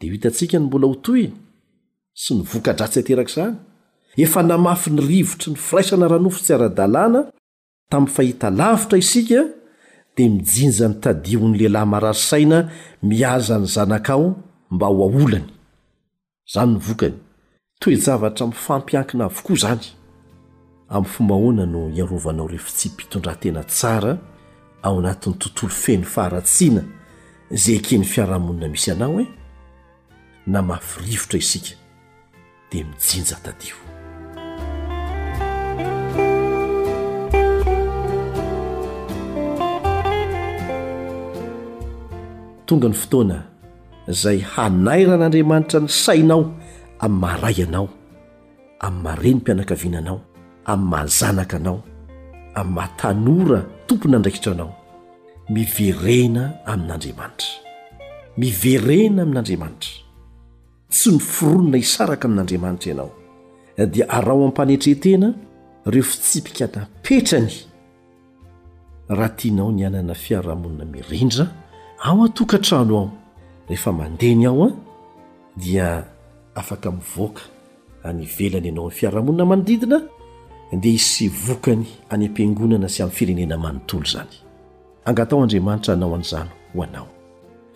dia 0.00 0.08
ho 0.08 0.14
hitantsika 0.16 0.56
ny 0.60 0.66
mbola 0.68 0.86
ho 0.88 0.96
tohyny 1.04 1.32
sy 2.22 2.38
ny 2.38 2.44
vokadratsy 2.52 3.02
ateraka 3.04 3.30
izany 3.32 3.56
efa 4.24 4.42
namafy 4.46 4.90
ny 4.94 5.02
rivotry 5.08 5.52
ny 5.52 5.58
firaisana 5.66 6.08
ranofotsy 6.08 6.52
ara-dalàna 6.56 7.20
tamin'ny 7.92 8.14
fahita 8.16 8.48
lavitra 8.50 8.98
isika 9.04 9.40
dia 10.16 10.30
mijinja 10.32 10.88
ny 10.88 10.96
tadio 11.04 11.38
ny 11.48 11.58
lehilahy 11.60 11.86
mararisaina 11.92 12.58
miaza 13.04 13.58
ny 13.60 13.66
zanaka 13.68 14.12
ao 14.16 14.26
mba 14.72 14.86
ho 14.88 15.04
aolany 15.12 15.44
zany 16.52 16.72
ny 16.72 16.78
vokany 16.86 17.16
toejavatra 17.80 18.46
mi'fampiankina 18.48 19.24
avokoa 19.28 19.56
izany 19.56 19.86
amin'ny 20.92 21.08
fombahoana 21.12 21.66
no 21.72 21.88
iarovanao 21.98 22.48
rehefa 22.48 22.70
tsy 22.76 22.88
mpitondrantena 22.94 23.62
tsara 23.72 24.12
ao 24.82 24.98
anatin'ny 24.98 25.38
tontolo 25.38 25.72
feny 25.82 26.04
faharatsiana 26.14 26.82
zay 27.62 27.74
ekeny 27.80 28.04
fiarahamonina 28.04 28.68
misy 28.68 28.90
anao 28.94 29.20
e 29.22 29.26
na 30.46 30.62
mafirivotra 30.62 31.38
isika 31.38 31.76
di 32.70 32.84
mijinja 32.84 33.36
tadio 33.42 33.76
tonga 42.66 42.88
ny 42.88 42.94
fotoana 42.94 43.38
zay 44.22 44.38
hanairan'andriamanitra 44.54 45.80
ny 45.80 45.88
sainao 45.88 46.42
ami'ny 47.00 47.20
maray 47.20 47.58
anao 47.66 47.88
ami'y 48.80 49.02
mare 49.02 49.28
ny 49.30 49.34
mpianakaviananao 49.36 50.31
am'ny 50.66 50.88
mahazanaka 50.90 51.56
anao 51.56 51.82
am'ny 52.54 52.74
matanora 52.74 53.62
tompony 53.86 54.14
andraikitra 54.16 54.52
anao 54.52 54.74
miverena 55.50 56.44
amin'andriamanitra 56.66 57.54
miverena 58.36 59.22
amin'andriamanitra 59.22 59.90
tsy 60.90 61.10
ny 61.12 61.18
fironina 61.20 61.78
isaraka 61.78 62.24
amin'andriamanitra 62.28 62.88
ianao 62.92 63.10
dia 63.92 64.06
arao 64.08 64.44
ammpanetretena 64.46 65.34
rehefa 65.86 66.16
tsy 66.22 66.40
pikatapetrany 66.46 67.52
raha 69.08 69.28
tianao 69.36 69.72
ny 69.72 69.86
anana 69.86 70.14
fiarahamonina 70.14 70.84
mirindra 70.84 71.46
ao 72.04 72.24
atokatrano 72.24 72.96
ao 72.98 73.10
rehefa 73.68 73.92
mandehany 73.92 74.46
ao 74.46 74.64
a 74.68 74.70
dia 75.56 76.04
afaka 76.54 76.90
mivoaka 76.90 77.42
ny 78.14 78.26
velany 78.38 78.66
ianao 78.68 78.84
'ny 78.86 78.90
fiarahamonina 78.94 79.44
manodidina 79.44 80.00
dia 80.72 80.92
isy 80.96 81.28
vokany 81.28 81.84
any 82.14 82.24
am-piangonana 82.26 82.88
sy 82.88 83.02
amin'ny 83.04 83.14
firenena 83.16 83.56
manontolo 83.64 84.04
zany 84.12 84.36
angatao 85.10 85.42
andriamanitra 85.44 85.92
anao 85.94 86.14
an'zano 86.18 86.50
ho 86.74 86.82
anao 86.86 87.08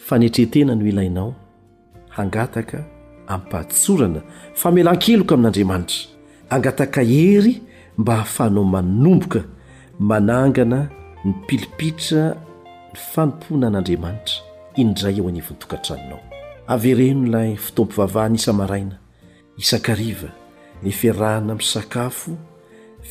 fanetretena 0.06 0.74
no 0.74 0.86
ilainao 0.92 1.30
hangataka 2.16 2.78
ampahatsorana 3.34 4.20
famelan-kiloka 4.60 5.34
amin'andriamanitra 5.34 6.06
angataka 6.50 7.02
hery 7.02 7.62
mba 7.98 8.12
hahafahanao 8.16 8.64
manomboka 8.64 9.40
manangana 9.98 10.88
ny 11.24 11.32
pilipitra 11.46 12.24
ny 12.92 12.98
fanompona 13.12 13.66
an'andriamanitra 13.68 14.38
indray 14.76 15.18
eo 15.18 15.28
anivintokantraninao 15.28 16.20
av 16.66 16.86
ereno 16.86 17.26
ilay 17.26 17.56
fitoampivavahana 17.56 18.34
isamaraina 18.34 18.98
isankariva 19.58 20.28
eferahana 20.86 21.54
misakafo 21.54 22.30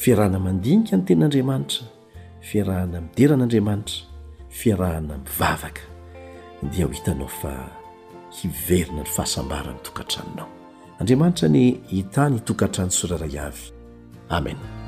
fiarahana 0.01 0.39
mandinika 0.39 0.97
ny 0.97 1.03
ten'andriamanitra 1.07 1.85
fiarahana 2.49 3.01
mideran'andriamanitra 3.01 3.99
fiarahana 4.59 5.17
mivavaka 5.25 5.81
dia 6.71 6.85
ho 6.85 6.91
hitanao 6.91 7.27
fa 7.27 7.53
hiverina 8.41 9.01
ny 9.03 9.09
fahasambaran'ny 9.15 9.81
tokatraninao 9.87 10.47
andriamanitra 10.99 11.49
ny 11.49 11.63
hitany 11.95 12.35
itokatrany 12.37 12.91
soraray 12.91 13.37
avy 13.47 13.65
amena 14.37 14.84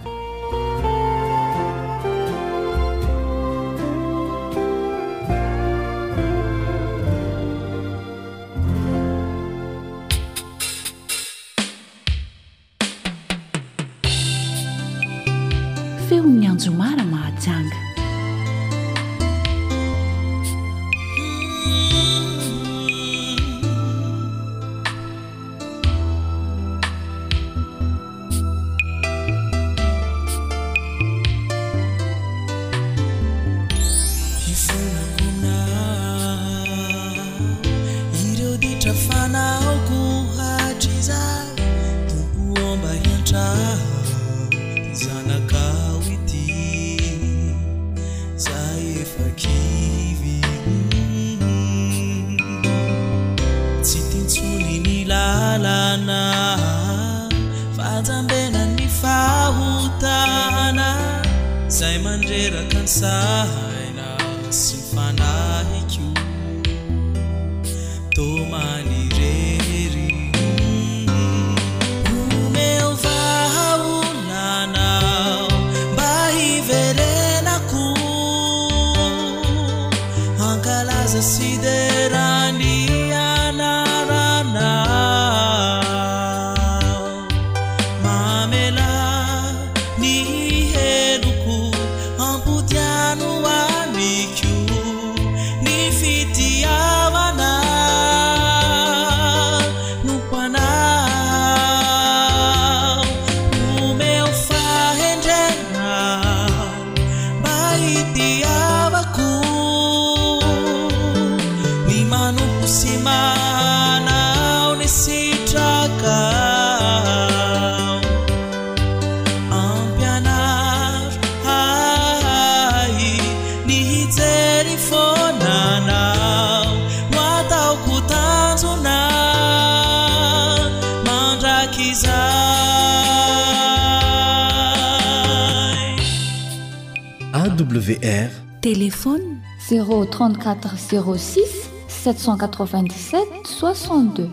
406 140.56 141.70
787 141.90 143.26
62 143.44 144.30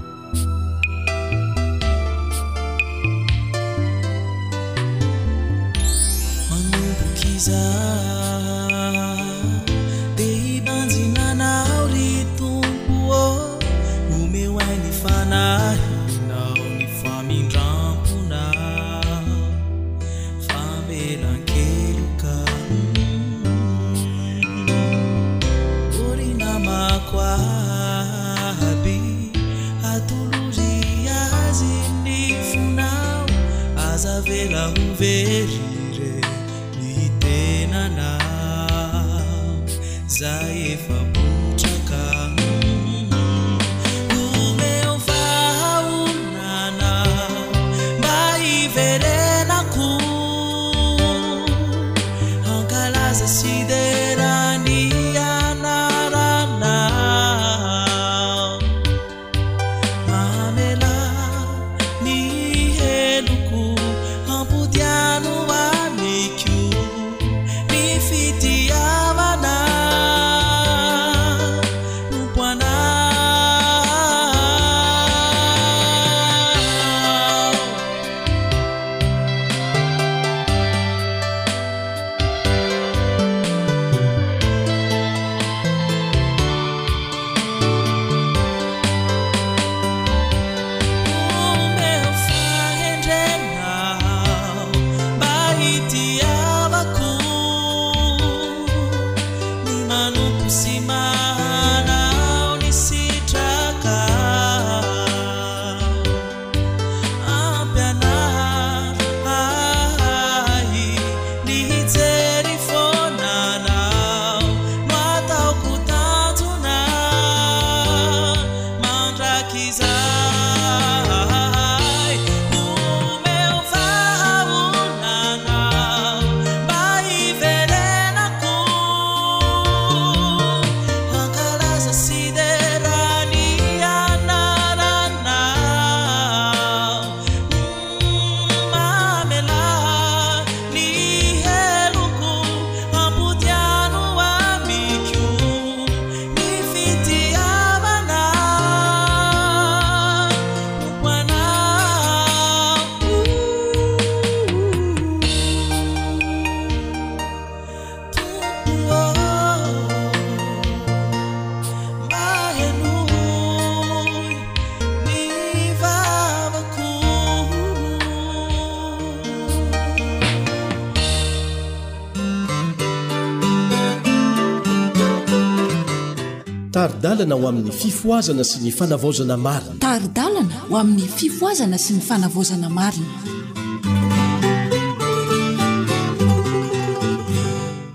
oamin'ny 177.36 177.68
fifoazana 177.72 178.44
sy 178.44 178.60
ny 178.64 178.72
fanavaozanamariatadana 178.72 180.50
o 180.72 180.76
amin'ny 180.80 181.08
fifoazana 181.12 181.78
sy 181.78 181.94
ny 181.98 182.02
fanavozanamarina 182.02 183.06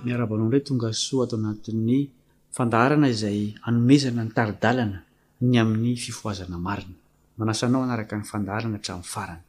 miarabanao 0.04 0.44
indray 0.46 0.60
tonga 0.68 0.92
soa 0.92 1.24
atao 1.24 1.38
anatin'ny 1.40 2.10
fandaharana 2.56 3.08
izay 3.14 3.40
anomezana 3.66 4.20
ny 4.24 4.30
taridalana 4.36 4.98
ny 5.48 5.54
amin'ny 5.62 5.96
fifoazana 6.06 6.58
marina 6.66 6.94
manasanao 7.40 7.80
anaraka 7.86 8.14
ny 8.20 8.24
fandaharana 8.32 8.76
hatramin'ny 8.78 9.06
farany 9.14 9.40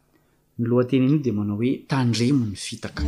ny 0.64 0.66
loanteny 0.70 1.06
n'io 1.12 1.20
dia 1.24 1.34
manao 1.34 1.56
hoe 1.60 1.72
tandremo 1.88 2.46
n'ny 2.48 2.56
fitaka 2.56 3.04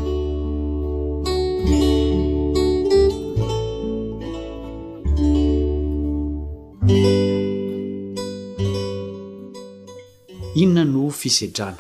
inna 10.66 10.82
no 10.84 11.10
fisedrana 11.12 11.78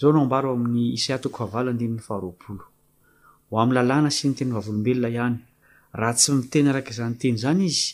zao 0.00 0.10
no 0.16 0.22
mbaro 0.26 0.48
amin'ny 0.54 0.84
isay 0.98 1.14
atoko 1.16 1.36
fahavala 1.40 1.68
andinny 1.72 2.00
faharoaolo 2.08 2.64
ho 3.48 3.54
amn'ny 3.62 3.76
lalàna 3.78 4.10
sy 4.16 4.22
ny 4.26 4.34
teny 4.38 4.52
vavolombelona 4.56 5.08
ihany 5.14 5.38
raha 6.00 6.14
tsy 6.18 6.28
miteny 6.38 6.68
arak'izany 6.72 7.14
teny 7.22 7.36
zany 7.44 7.62
izy 7.70 7.86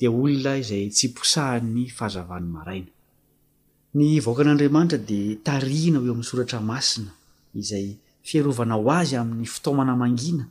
de 0.00 0.06
olona 0.20 0.52
izay 0.62 0.84
tsyposahan'ny 0.96 1.82
fahazavanymaavokan'andriamanitra 1.98 4.98
de 5.10 5.20
tarihina 5.46 5.98
heo 6.02 6.10
amn'ny 6.14 6.28
soratra 6.30 6.58
masina 6.70 7.12
izay 7.62 7.86
fiarovana 8.28 8.74
ho 8.78 8.82
azy 9.00 9.12
amin'ny 9.22 9.46
fitomanamangina 9.54 10.44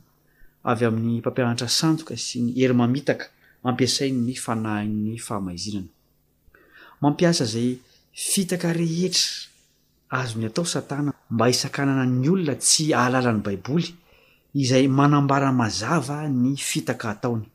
avyamin'ny 0.72 1.16
mpampiahatra 1.22 1.68
sandoka 1.80 2.14
sy 2.26 2.38
ny 2.44 2.50
erimamitaka 2.64 3.26
mampiasainy 3.64 4.34
fanah 4.46 5.86
fitaka 8.18 8.70
rehetra 8.74 9.46
azo 10.10 10.40
ny 10.40 10.46
atao 10.50 10.66
satana 10.66 11.14
mba 11.30 11.46
hisakanana'ny 11.54 12.28
olona 12.34 12.56
tsy 12.64 12.86
ahalalan'ny 13.00 13.44
baiboly 13.46 13.90
izay 14.62 14.86
manambara 15.00 15.50
mazava 15.62 16.18
ny 16.44 16.56
fitaka 16.70 17.06
ataony 17.14 17.46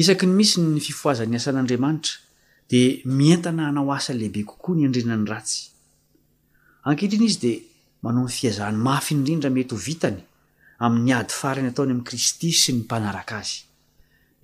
isaky 0.00 0.26
ny 0.26 0.34
misy 0.38 0.56
ny 0.74 0.80
fifoazany 0.86 1.36
asan'andriamanitra 1.40 2.14
dia 2.70 2.88
mientana 3.04 3.62
hanao 3.68 3.92
asa 3.96 4.12
lehibe 4.18 4.40
kokoa 4.50 4.74
ny 4.76 4.82
andrenany 4.88 5.24
ratsy 5.32 5.58
ankehitriny 6.88 7.26
izy 7.30 7.38
dia 7.44 7.58
manao 8.02 8.26
ny 8.26 8.32
fiazany 8.38 8.76
mafy 8.88 9.14
indrindra 9.14 9.50
mety 9.56 9.74
ho 9.74 9.78
vitany 9.88 10.18
amin'ny 10.84 11.12
ady 11.20 11.32
farany 11.40 11.68
ataony 11.70 11.90
amin'ni 11.94 12.08
kristy 12.08 12.50
sy 12.60 12.68
ny 12.74 12.80
mpanaraka 12.82 13.38
azy 13.42 13.54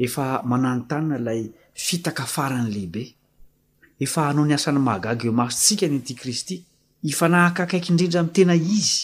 efa 0.07 0.25
mananontanina 0.51 1.17
ilay 1.19 1.41
fitaka 1.87 2.25
farany 2.35 2.71
lehibe 2.75 3.03
eanao 4.07 4.45
ny 4.49 4.55
asan'ny 4.59 4.83
mahagaga 4.87 5.25
eo 5.29 5.35
maso 5.41 5.57
tsika 5.63 5.87
ny 5.91 5.97
anty 5.99 6.15
kristy 6.21 6.57
ifanahaka 7.11 7.61
akaiky 7.65 7.89
indrindra 7.93 8.21
ami' 8.23 8.35
tena 8.39 8.55
izy 8.79 8.97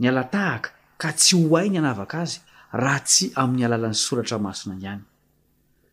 ny 0.00 0.06
alatahaka 0.10 0.68
ka 1.00 1.08
tsy 1.18 1.32
hohainy 1.40 1.78
anavaka 1.82 2.16
azy 2.24 2.36
raha 2.82 3.00
tsy 3.08 3.24
amin'ny 3.40 3.62
alalan'ny 3.66 3.98
soratra 4.06 4.38
masona 4.46 4.74
ny 4.80 4.84
hany 4.88 5.02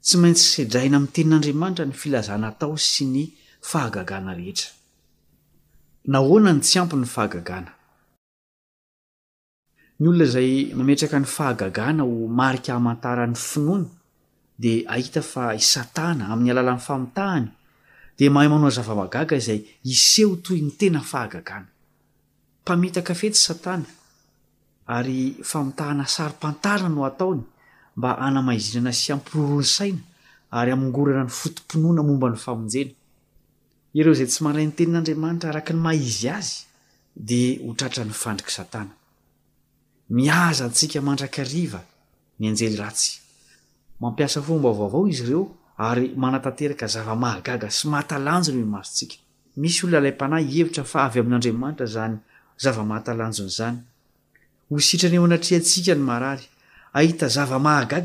tsy 0.05 0.15
maintsy 0.21 0.45
sedraina 0.55 0.95
ami'ny 0.97 1.13
tenin'andriamanitra 1.15 1.85
ny 1.89 1.93
filazanatao 2.01 2.73
sy 2.91 3.03
ny 3.15 3.23
fahagagana 3.71 4.31
rehetra 4.39 4.69
ahoanny 6.19 6.61
tsy 6.65 6.75
ampny 6.81 7.07
faha 7.15 7.57
ny 9.99 10.05
olona 10.09 10.23
izay 10.29 10.49
mametraka 10.77 11.17
ny 11.21 11.27
fahagagana 11.35 12.01
ho 12.09 12.15
marika 12.39 12.71
hamantaran'ny 12.77 13.39
finoany 13.51 13.85
de 14.63 14.71
ahita 14.93 15.21
fa 15.31 15.43
isatana 15.61 16.23
amin'ny 16.31 16.49
alalan'ny 16.53 16.83
famotahany 16.87 17.49
de 18.19 18.27
mahay 18.33 18.49
manoazava-magaga 18.53 19.37
zay 19.45 19.59
iseho 19.93 20.35
toy 20.45 20.59
ny 20.67 20.71
tena 20.79 21.01
fahagagana 21.11 21.69
mpamitaka 22.63 23.13
fetsy 23.21 23.41
satana 23.47 23.89
ary 24.95 25.19
famotahana 25.49 26.05
saripantara 26.15 26.87
no 26.95 27.01
ataony 27.09 27.41
mba 27.97 28.09
anamaizinana 28.25 28.91
sy 29.01 29.07
ampirorony 29.15 29.67
saina 29.77 30.03
ary 30.57 30.71
amingorana 30.77 31.23
ny 31.27 31.33
fotompinoana 31.39 32.01
momba 32.09 32.27
ny 32.31 32.39
famonjena 32.45 32.93
ireo 33.97 34.13
zay 34.19 34.27
tsy 34.31 34.39
manray 34.45 34.65
ny 34.67 34.73
tenin'andriamanitra 34.77 35.49
araky 35.51 35.71
ny 35.75 35.81
maizy 35.85 36.27
azy 36.37 36.53
de 37.27 37.41
ho 37.67 37.71
tratra 37.79 38.03
ny 38.09 38.15
fandriky 38.23 38.51
satana 38.59 38.93
miaza 40.17 40.63
ntsika 40.71 40.97
mandrakriva 41.07 41.81
ny 42.39 42.43
anjely 42.49 42.77
ratsy 42.83 43.11
mampiasa 44.01 44.39
fomba 44.47 44.69
vaovao 44.79 45.03
izy 45.11 45.23
ireo 45.27 45.43
ary 45.77 46.13
manatanteraka 46.15 46.87
zavamahagaga 46.87 47.67
sy 47.69 47.87
mahatalanjonyhmarotsika 47.91 49.15
misy 49.61 49.83
olona 49.85 49.99
laympanahy 50.05 50.47
evitra 50.61 50.83
fa 50.91 50.97
avy 51.07 51.19
amin'n'andriamanitra 51.21 51.85
zany 51.93 52.13
zava-ahaaanny 52.63 53.75
irnyeanatratsika 55.03 55.95
ny 55.95 56.11
aay 56.11 56.41
a 57.25 57.27
aaahaaa 57.43 57.99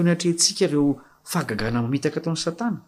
anatsika 0.00 0.64
eo 0.72 0.86
fahagagana 1.30 1.78
mamitaka 1.84 2.18
ataony 2.20 2.40
satana 2.44 2.80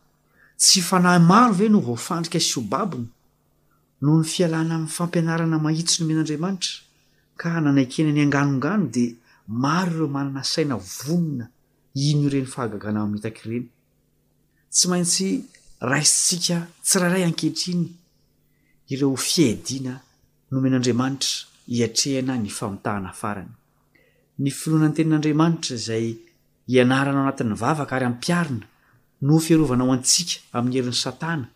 tsy 0.61 0.79
fanahy 0.89 1.21
maro 1.31 1.53
ve 1.59 1.67
no 1.69 1.79
voafandrika 1.89 2.41
sobabiny 2.53 3.07
noho 4.03 4.17
ny 4.21 4.27
fialana 4.35 4.73
amin'ny 4.77 4.93
fampianarana 4.97 5.57
mahitsy 5.67 5.95
no 5.99 6.05
men'andriamanitra 6.09 6.73
ka 7.41 7.57
nanakena 7.61 8.13
ny 8.13 8.21
anganongano 8.29 8.87
de 8.93 9.17
maro 9.49 9.97
ireo 10.05 10.09
manana 10.13 10.45
saina 10.45 10.77
vonona 10.77 11.49
iny 11.97 12.27
ireny 12.29 12.45
fahagagana 12.47 13.01
amin'nitakireny 13.03 13.67
tsy 14.75 14.87
maintsy 14.93 15.27
raisitsika 15.81 16.69
tsiraray 16.85 17.25
ankehitriny 17.25 17.85
ireo 18.93 19.17
fiaidiana 19.17 19.95
nomen'andriamanitra 20.53 21.33
hiatrehana 21.73 22.35
ny 22.43 22.51
famotahana 22.59 23.11
farany 23.21 23.55
ny 24.43 24.51
finoanany 24.61 24.95
tenin'andriamanitra 24.99 25.77
zay 25.87 26.07
ianarana 26.73 27.21
o 27.25 27.25
anatin'ny 27.25 27.57
vavaka 27.63 27.93
ary 27.97 28.07
ampiarina 28.13 28.67
no 29.27 29.39
fiarovanao 29.47 29.89
antsika 29.97 30.37
amin'ny 30.57 30.77
herin'ny 30.79 30.99
satana 31.07 31.47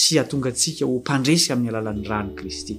sy 0.00 0.12
atonga 0.22 0.50
tsika 0.58 0.82
ho 0.86 0.92
mpandresy 1.02 1.46
amin'ny 1.52 1.70
alalan'ny 1.74 2.06
rano 2.14 2.32
kristy 2.38 2.74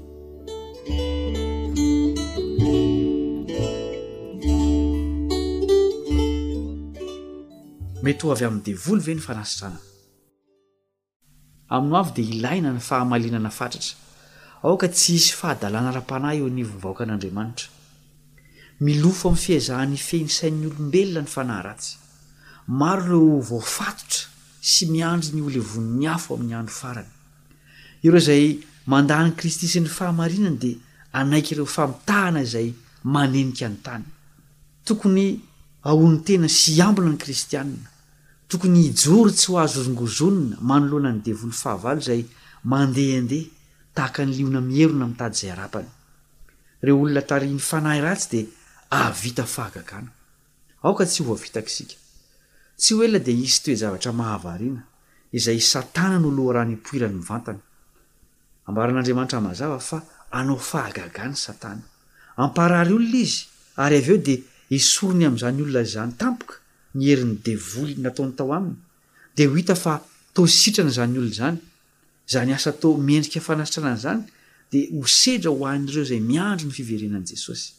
mety 8.03 8.25
ho 8.27 8.31
avy 8.33 8.43
amin'ny 8.45 8.63
devoly 8.69 9.03
ve 9.05 9.13
ny 9.15 9.21
fanasitrana 9.23 9.77
aminy 11.75 11.97
avy 11.99 12.11
dia 12.15 12.25
ilaina 12.35 12.71
ny 12.75 12.81
fahamalinana 12.89 13.51
fatratra 13.59 13.95
aoka 14.67 14.87
tsy 14.95 15.11
isy 15.19 15.29
fahadalàna 15.41 15.89
ra-panahy 15.97 16.37
eo 16.41 16.47
anyvovaoaka 16.51 17.01
an'andriamanitra 17.05 17.67
milofo 18.87 19.25
amin'ny 19.29 19.43
fiazahan'nyfenysain'nyolombelona 19.47 21.21
ny 21.25 21.29
fanahy 21.35 21.61
ratsy 21.69 21.91
maro 22.81 23.05
ireo 23.25 23.39
voafatotra 23.51 24.25
sy 24.73 24.83
miandry 24.93 25.31
ny 25.37 25.41
olevoni'ny 25.49 26.05
afo 26.15 26.29
amin'ny 26.35 26.55
andro 26.59 26.75
farany 26.81 27.09
ireo 28.05 28.19
izay 28.23 28.45
mandahn'ny 28.93 29.31
kristy 29.39 29.67
sy 29.73 29.79
ny 29.83 29.89
fahamarinana 29.99 30.57
dia 30.63 30.77
anaiky 31.21 31.51
ireo 31.55 31.67
famitahana 31.77 32.39
izay 32.49 32.67
manenika 33.15 33.65
ny 33.71 33.77
tany 33.87 34.05
tokony 34.87 35.25
aoan'ny 35.89 36.19
tena 36.27 36.47
sy 36.59 36.71
ambina 36.87 37.09
ny 37.13 37.19
kristianna 37.25 37.91
tokony 38.53 38.81
ijory 38.89 39.31
tsy 39.33 39.47
ho 39.51 39.57
azozongozonna 39.65 40.55
manolohana 40.69 41.09
ny 41.15 41.21
devoly 41.27 41.55
fahaval 41.63 41.97
zay 42.07 42.21
mandeh 42.71 43.17
andeha 43.19 43.49
tahaka 43.95 44.21
ny 44.25 44.33
liona 44.37 44.61
mierona 44.71 45.07
mitady 45.11 45.35
zay 45.41 45.53
rapany 45.59 45.89
reo 46.85 46.95
olona 47.01 47.21
tari 47.29 47.47
ny 47.53 47.59
fanahy 47.69 48.01
ratsy 48.05 48.29
de 48.35 48.41
avita 48.99 49.43
fahagaganatsy 49.55 51.21
aktsy 51.61 52.91
oelona 52.97 53.19
de 53.27 53.33
isy 53.45 53.57
toezavatra 53.65 54.11
mahavariana 54.21 54.81
izay 55.37 55.59
satana 55.71 56.17
no 56.23 56.29
loha 56.37 56.53
rany 56.57 56.75
poirany 56.85 57.17
vantany 57.29 57.59
ambaran'andriamanitra 58.67 59.39
mazava 59.47 59.79
fa 59.89 59.97
anao 60.37 60.59
fahagagana 60.69 61.35
satana 61.45 61.83
amparary 62.43 62.93
olona 62.97 63.19
izy 63.25 63.41
ary 63.85 63.95
av 64.03 64.09
eo 64.13 64.17
de 64.27 64.35
isorony 64.77 65.23
amn'izany 65.27 65.59
olona 65.65 65.87
zany 65.95 66.13
tampoka 66.21 66.55
ny 66.93 67.09
herin'ny 67.11 67.37
devolyny 67.45 68.01
nataony 68.03 68.33
tao 68.37 68.53
aminy 68.53 68.77
de 69.37 69.47
ho 69.49 69.55
hita 69.57 69.75
fa 69.75 69.95
tositrana 70.37 70.91
izany 70.93 71.17
olo 71.17 71.29
izany 71.29 71.57
zany 72.35 72.53
asa 72.53 72.71
to 72.83 72.91
miendrika 72.97 73.41
fanasitranana 73.41 74.01
zany 74.05 74.21
di 74.71 74.81
hosedra 74.99 75.49
hoan'ireo 75.51 76.03
zay 76.11 76.19
miandro 76.19 76.67
ny 76.67 76.71
fiverenan' 76.77 77.25
jesosy 77.29 77.73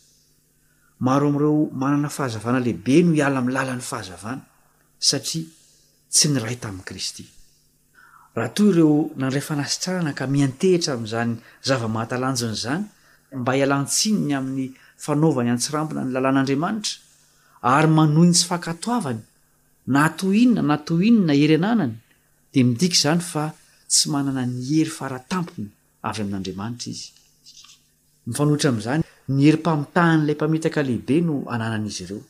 maro 1.07 1.29
am'ireo 1.31 1.69
manana 1.73 2.09
fahazavana 2.17 2.61
lehibe 2.65 3.03
no 3.03 3.15
iala 3.19 3.43
mlala 3.43 3.75
n'ny 3.77 3.87
fahazavana 3.91 4.43
satria 4.99 5.47
tsy 6.15 6.29
ny 6.31 6.41
ray 6.45 6.59
tamin'ny 6.59 6.85
kristy 6.91 7.25
raha 8.35 8.51
toy 8.57 8.69
ireo 8.75 8.95
nandray 9.21 9.43
fanasitranana 9.51 10.13
ka 10.19 10.27
miantehitra 10.27 10.95
amn'izany 10.99 11.39
zava-mahatalanjony 11.63 12.57
zany 12.67 12.85
mba 13.41 13.53
hialantsininy 13.57 14.35
amin'ny 14.39 14.69
fanaovana 15.07 15.55
antsirampina 15.55 16.03
ny 16.05 16.11
lalàn'andriamanitra 16.15 17.04
ary 17.73 17.89
manoinytsy 17.99 18.45
fankatoavany 18.49 19.21
na 19.93 19.99
atohinina 20.09 20.63
na 20.71 20.77
tohinna 20.89 21.33
ery 21.45 21.57
ananany 21.59 21.97
dia 22.53 22.65
midiky 22.69 22.97
zany 23.05 23.23
fa 23.33 23.45
tsy 23.93 24.05
manana 24.15 24.43
ny 24.55 24.59
ery 24.81 24.93
faratampony 24.99 25.69
avy 26.09 26.21
amin'andriamanitra 26.25 26.89
izy 26.95 27.09
mifanohitra 28.27 28.67
amin'izany 28.71 29.03
ny 29.35 29.39
herympamitahanyilay 29.47 30.35
mpamitaka 30.39 30.81
lehibe 30.89 31.17
no 31.27 31.35
ananan'izy 31.55 32.01
ireo 32.07 32.23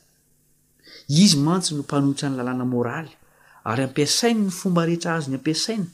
izy 1.24 1.36
mantsy 1.46 1.70
no 1.76 1.82
mpanohitra 1.86 2.26
ny 2.30 2.34
lalàna 2.38 2.64
moraly 2.74 3.12
ary 3.70 3.82
ampiasainy 3.88 4.40
ny 4.46 4.50
fomba 4.60 4.80
rehetra 4.88 5.10
azy 5.16 5.28
ny 5.32 5.36
ampiasaina 5.38 5.86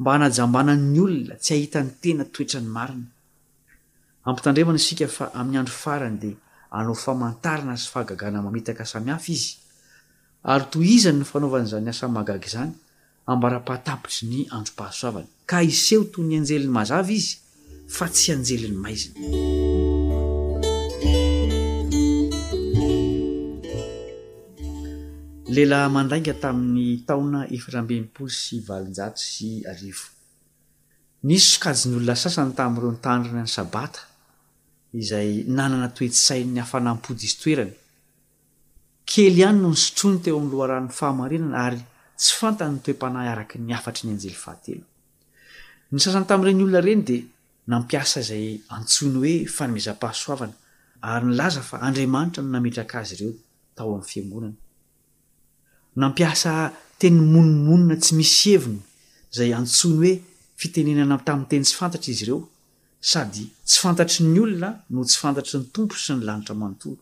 mba 0.00 0.08
hanajambana'ny 0.14 0.98
olona 1.04 1.34
tsy 1.42 1.52
ahitan'ny 1.56 1.90
tena 2.02 2.24
toetrany 2.34 2.68
marina 2.76 3.08
ampitandremana 4.28 4.78
isika 4.82 5.06
fa 5.16 5.24
amin'ny 5.38 5.58
andro 5.60 5.74
farany 5.84 6.16
di 6.22 6.30
anao 6.70 6.94
famantarina 6.94 7.76
sy 7.76 7.88
fahagagana 7.88 8.42
mamitaka 8.42 8.84
samihafa 8.84 9.32
izy 9.32 9.50
ary 10.44 10.64
toy 10.70 10.86
izany 10.96 11.18
ny 11.20 11.24
fanaovana 11.24 11.64
izany 11.68 11.88
asany 11.90 12.12
mahagagy 12.12 12.46
izany 12.50 12.72
ambara-pahatapotry 13.30 14.24
ny 14.28 14.40
andro-pahasoavany 14.56 15.28
ka 15.48 15.62
iseho 15.64 16.04
toy 16.12 16.24
ny 16.28 16.36
anjelin'ny 16.40 16.72
mazava 16.78 17.12
izy 17.18 17.34
fa 17.96 18.06
tsy 18.12 18.28
anjelin'ny 18.36 18.76
maizina 18.76 19.16
lehilahy 25.54 25.88
mandainga 25.96 26.34
tamin'ny 26.42 27.00
taona 27.08 27.48
efirambeniposy 27.56 28.36
sy 28.44 28.54
valinjato 28.68 29.16
sy 29.30 29.64
arivo 29.72 30.06
misy 31.26 31.48
sokaj 31.56 31.76
nyolona 31.90 32.14
sasany 32.22 32.52
tamin'ireo 32.58 32.92
nitandrina 32.92 33.42
ny 33.48 33.48
sabata 33.56 34.00
izay 34.94 35.44
nanana 35.46 35.90
toetssai'ny 35.92 36.60
hafanampody 36.60 37.24
izy 37.28 37.36
toerany 37.42 37.72
kely 39.10 39.36
ihany 39.42 39.60
no 39.62 39.70
nysotrony 39.74 40.18
teo 40.24 40.36
ami'ny 40.38 40.52
loharanny 40.56 40.90
fahamarinana 40.98 41.58
ary 41.66 41.80
tsy 42.20 42.32
fantanyny 42.40 42.78
toe-panahy 42.84 43.28
araky 43.34 43.56
ny 43.66 43.72
afatry 43.78 44.04
ny 44.08 44.12
anjely 44.14 44.36
fahatelo 44.44 44.82
ny 45.92 45.98
sasany 46.02 46.26
tamin'ireny 46.30 46.62
olona 46.66 46.80
ireny 46.82 47.02
di 47.08 47.18
nampiasa 47.72 48.16
izay 48.24 48.44
antsony 48.76 49.12
hoe 49.22 49.34
fanmezam-pahasoavana 49.56 50.54
ary 51.12 51.24
nylaza 51.30 51.62
fa 51.68 51.76
andriamanitra 51.86 52.40
no 52.44 52.50
nametraka 52.56 52.94
azy 53.02 53.12
ireo 53.18 53.32
tao 53.76 53.90
am'ny 53.96 54.08
fiangonana 54.12 54.56
nampa 56.00 56.32
teny 57.00 57.18
monimonina 57.34 57.94
tsy 58.02 58.12
misy 58.18 58.40
hevina 58.54 58.82
zay 59.36 59.50
antsony 59.60 59.94
hoe 60.02 60.12
fitenenana 60.60 61.14
tamin'nyteny 61.26 61.64
tsy 61.66 61.74
fantatra 61.80 62.08
izy 62.14 62.24
ireo 62.26 62.40
sady 63.00 63.46
tsy 63.64 63.80
fantatry 63.80 64.24
ny 64.26 64.40
olona 64.42 64.70
no 64.90 65.04
tsy 65.04 65.18
fantatry 65.20 65.58
ny 65.60 65.64
tompo 65.74 65.94
sy 65.98 66.14
ny 66.16 66.24
lanitra 66.26 66.54
manotoro 66.58 66.96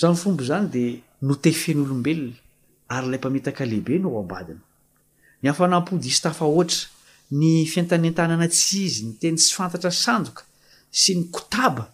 zany 0.00 0.16
fombo 0.18 0.44
zany 0.44 0.68
dia 0.70 0.96
notefen'olombelona 1.22 2.34
ary 2.88 3.06
ilay 3.08 3.18
mpametaka 3.20 3.64
lehibe 3.64 3.98
no 4.00 4.10
o 4.16 4.22
ambadina 4.22 4.60
ny 5.42 5.48
afanampody 5.50 6.10
s 6.10 6.20
tafa 6.24 6.44
ohatra 6.46 6.88
ny 7.38 7.52
fiantanentanana 7.70 8.48
ts 8.50 8.72
izy 8.80 9.04
ny 9.06 9.12
teny 9.20 9.36
tsy 9.38 9.54
fantatra 9.54 9.90
sandoka 9.94 10.42
sy 10.90 11.14
ny 11.18 11.24
kotaba 11.30 11.86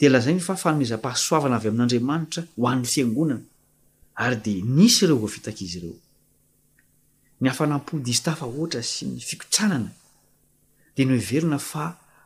dea 0.00 0.10
lazay 0.10 0.34
ny 0.36 0.40
fafanomezam-pahasoavana 0.46 1.56
avy 1.58 1.68
amin'andriamanitra 1.70 2.44
ho 2.56 2.68
an'ny 2.70 2.86
fiangonana 2.86 3.42
ary 4.22 4.36
de 4.44 4.54
nisy 4.62 5.04
ireo 5.04 5.16
voafitaka 5.18 5.58
izy 5.66 5.78
ireo 5.80 5.98
ny 7.42 7.48
afanampody 7.50 8.10
istafa 8.14 8.46
ohatra 8.46 8.82
sy 8.86 9.06
ny 9.10 9.18
fikotranana 9.20 9.90
de 10.96 11.04
no 11.08 11.14
iverina 11.18 11.58
fa 11.58 11.90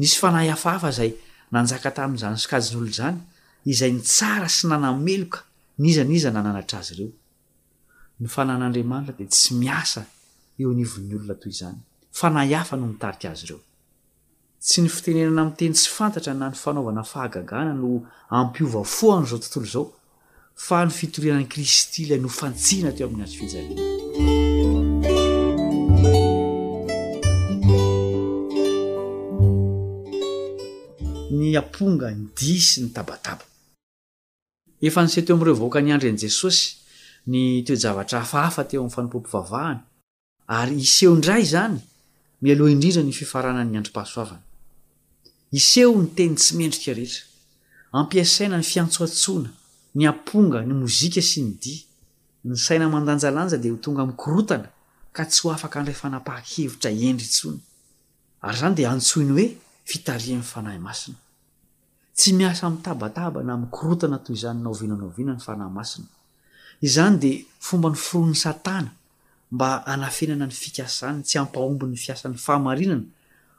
nsy 0.02 0.18
fanahy 0.18 0.50
hafahafa 0.54 0.92
zay 0.98 1.12
nanjaka 1.54 1.92
tamin'izany 1.98 2.38
sikajon'olona 2.44 2.96
zany 3.00 3.18
izay 3.72 3.92
ny 3.94 4.02
tsara 4.02 4.50
sy 4.50 4.66
nanameloka 4.72 5.40
niza 5.84 6.04
niza 6.12 6.32
nananatra 6.34 6.80
azy 6.82 6.94
ireo 6.96 7.12
ny 8.22 8.28
fanan'andriamanitra 8.36 9.14
di 9.20 9.26
tsy 9.36 9.52
miasa 9.62 10.02
eo 10.62 10.72
nivon'ny 10.80 11.14
olona 11.20 11.36
toy 11.42 11.52
izany 11.56 11.78
fa 12.20 12.28
naiafa 12.36 12.74
no 12.78 12.86
mitarika 12.92 13.28
azy 13.32 13.46
ireo 13.48 13.60
tsy 14.68 14.82
ny 14.82 14.90
fitenenana 14.96 15.42
ami'teny 15.46 15.74
tsy 15.78 15.90
fantatra 15.98 16.34
na 16.34 16.50
ny 16.52 16.58
fanaovana 16.64 17.04
fahagagana 17.12 17.72
no 17.82 17.88
ampiova 18.40 18.82
fohanyizao 18.98 19.40
tontolo 19.44 19.70
zao 19.76 19.86
fa 20.68 20.84
ny 20.86 20.92
fitorinani 21.00 21.46
kristy 21.54 22.00
ilay 22.04 22.20
nofantsiana 22.26 22.92
teo 22.98 23.08
amin'ny 23.08 23.26
azy 23.28 23.38
fijarina 23.42 24.33
efa 34.86 35.02
nseteo 35.06 35.36
am'ireo 35.36 35.54
vaoaka 35.62 35.80
any 35.80 35.92
andry 35.94 36.10
an' 36.10 36.18
jesosy 36.24 36.64
ny 37.32 37.44
toejavatra 37.68 38.18
hafahafa 38.24 38.64
teo 38.70 38.80
amin'ny 38.80 38.94
fanompompovavahana 38.96 39.82
ary 40.58 40.76
iseo 40.88 41.16
ndray 41.16 41.44
zany 41.54 41.78
mialoha 42.42 42.72
indrindra 42.76 43.02
ny 43.04 43.12
fifaranan'nyandri-pahasoavana 43.20 44.44
iseo 45.60 45.90
ny 46.02 46.08
teny 46.18 46.34
tsy 46.42 46.52
mendrika 46.58 46.92
rehetra 47.00 47.24
ampiasaina 48.00 48.56
ny 48.58 48.64
fiantsoatsona 48.72 49.50
ny 49.98 50.04
amponga 50.12 50.60
ny 50.68 50.74
mozika 50.82 51.22
sy 51.30 51.40
ny 51.44 51.52
di 51.64 51.76
ny 52.48 52.56
saina 52.66 52.90
mandanjalanja 52.94 53.58
dia 53.64 53.74
htonga 53.76 54.04
mkorotana 54.10 54.70
ka 55.16 55.24
tsy 55.30 55.42
ho 55.44 55.48
afaka 55.56 55.80
anray 55.80 55.94
fanapahakevitra 56.02 56.90
endry 57.08 57.28
tsona 57.36 57.60
ary 58.46 58.58
zany 58.62 58.76
dia 58.78 58.92
antsoiny 58.96 59.32
hoe 59.38 59.48
fitaria 59.90 60.36
nnyfanahy 60.38 60.80
masina 60.88 61.18
tsy 62.16 62.34
miasa 62.34 62.70
mtabataba 62.70 63.40
na 63.48 63.54
mikorotana 63.62 64.18
toy 64.26 64.36
izany 64.38 64.60
naoviananao 64.64 65.10
viana 65.16 65.34
ny 65.36 65.40
fanahymasina 65.46 66.08
izany 66.88 67.16
de 67.24 67.32
fomba 67.66 67.90
ny 67.90 67.96
forony 68.08 68.36
satana 68.44 68.92
mba 69.54 69.68
anafenana 69.94 70.46
ny 70.46 70.52
fikasany 70.62 71.20
tsy 71.28 71.36
ampahombin'ny 71.42 71.98
fiasan'ny 72.04 72.38
fahamarinana 72.46 73.06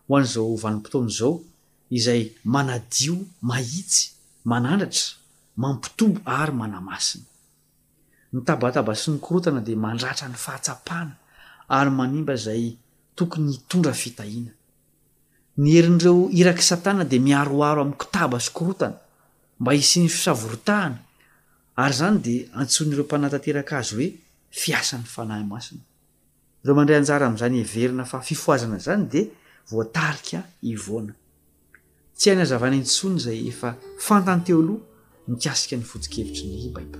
ho 0.09 0.13
an'zao 0.19 0.55
vanimpotona 0.65 1.09
zao 1.19 1.33
izay 1.99 2.23
manadio 2.55 3.15
mahitsy 3.49 4.03
manandratra 4.51 5.05
mampitombo 5.63 6.19
ary 6.39 6.53
manamasina 6.61 7.25
ny 8.33 8.39
tabataba 8.49 8.93
sy 9.01 9.09
nykorotana 9.11 9.61
de 9.67 9.73
mandratra 9.85 10.27
ny 10.33 10.39
fahatsapahana 10.45 11.15
ary 11.79 11.91
manimba 12.01 12.35
zay 12.45 12.63
tokony 13.19 13.49
hitondra 13.53 13.93
fitahina 14.03 14.51
ny 15.57 15.71
herin'ireo 15.79 16.31
iraky 16.41 16.63
satana 16.67 17.05
de 17.11 17.19
miaroaro 17.19 17.81
am'ny 17.83 17.95
kotaba 18.01 18.39
sykorotana 18.41 18.97
mba 19.61 19.71
hisiny 19.73 20.09
fisavorotahana 20.09 20.99
ary 21.85 21.95
zany 22.01 22.19
de 22.27 22.35
antsonyireo 22.63 23.05
mpanatanteraka 23.05 23.75
azy 23.81 23.93
hoe 23.95 24.09
fiasan'ny 24.63 25.07
fanahy 25.15 25.45
masina 25.53 25.83
ireo 26.63 26.75
mandray 26.79 26.99
anjara 27.01 27.25
am'izany 27.29 27.57
everina 27.65 28.05
fa 28.13 28.19
fifoazana 28.29 28.79
zany 28.87 29.03
de 29.13 29.21
voatarika 29.73 30.39
ivoana 30.73 31.15
tsy 32.19 32.27
hainazavana 32.31 32.75
intsony 32.83 33.17
zay 33.25 33.39
efa 33.53 33.69
fantanyteo 34.07 34.59
loha 34.69 34.83
nikasika 35.29 35.75
ny 35.81 35.85
fosikevitry 35.93 36.45
ny 36.47 36.73
baibo 36.75 36.99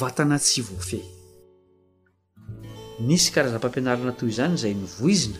vatana 0.00 0.36
tsy 0.44 0.60
vofey 0.68 1.04
misy 3.00 3.32
karazampampianarana 3.34 4.12
toy 4.18 4.28
izany 4.30 4.54
izay 4.54 4.74
nyvoizina 4.74 5.38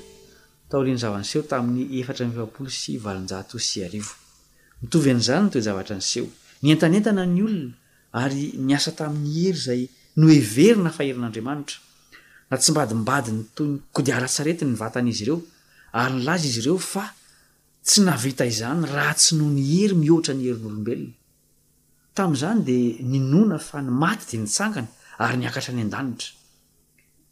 taolia 0.70 0.94
ny 0.94 0.98
zava-nyseho 1.02 1.42
tamin'ny 1.50 1.82
efatra 2.00 2.24
miefapolo 2.26 2.70
sy 2.80 2.92
valinjahato 3.04 3.56
sy 3.66 3.78
arivo 3.86 4.10
mitovy 4.82 5.08
an'izany 5.14 5.42
notoyzavatra 5.46 5.94
nyseho 6.00 6.26
ny 6.62 6.68
entanentana 6.74 7.24
ny 7.34 7.40
olona 7.46 7.70
ary 8.22 8.44
niasa 8.68 8.90
tamin'ny 8.98 9.32
hery 9.44 9.54
izay 9.58 9.82
noheverina 10.22 10.90
faherin'andriamanitra 10.96 11.78
na 12.50 12.56
tsy 12.60 12.70
mbadimbadi 12.74 13.30
ny 13.36 13.42
toy 13.56 13.70
ko 13.94 14.00
di 14.06 14.10
aratsarety 14.18 14.64
ny 14.66 14.74
vatanaizy 14.82 15.22
ireo 15.24 15.38
ary 16.00 16.14
nylaza 16.18 16.46
izy 16.50 16.60
ireo 16.66 16.78
fa 16.92 17.04
tsy 17.86 18.00
navita 18.08 18.44
izany 18.52 18.82
raha 18.94 19.14
tsy 19.20 19.30
noho 19.38 19.50
ny 19.56 19.62
hery 19.78 19.94
mihoatra 20.02 20.32
ny 20.34 20.42
herin'olombelona 20.50 21.12
tamin'izany 22.18 22.60
dia 22.68 23.02
ninoana 23.12 23.58
fa 23.68 23.78
ny 23.86 23.90
maty 24.02 24.24
di 24.30 24.36
nitsangana 24.42 24.88
ary 25.24 25.36
niakatra 25.40 25.70
any 25.74 25.84
an-danitra 25.86 26.42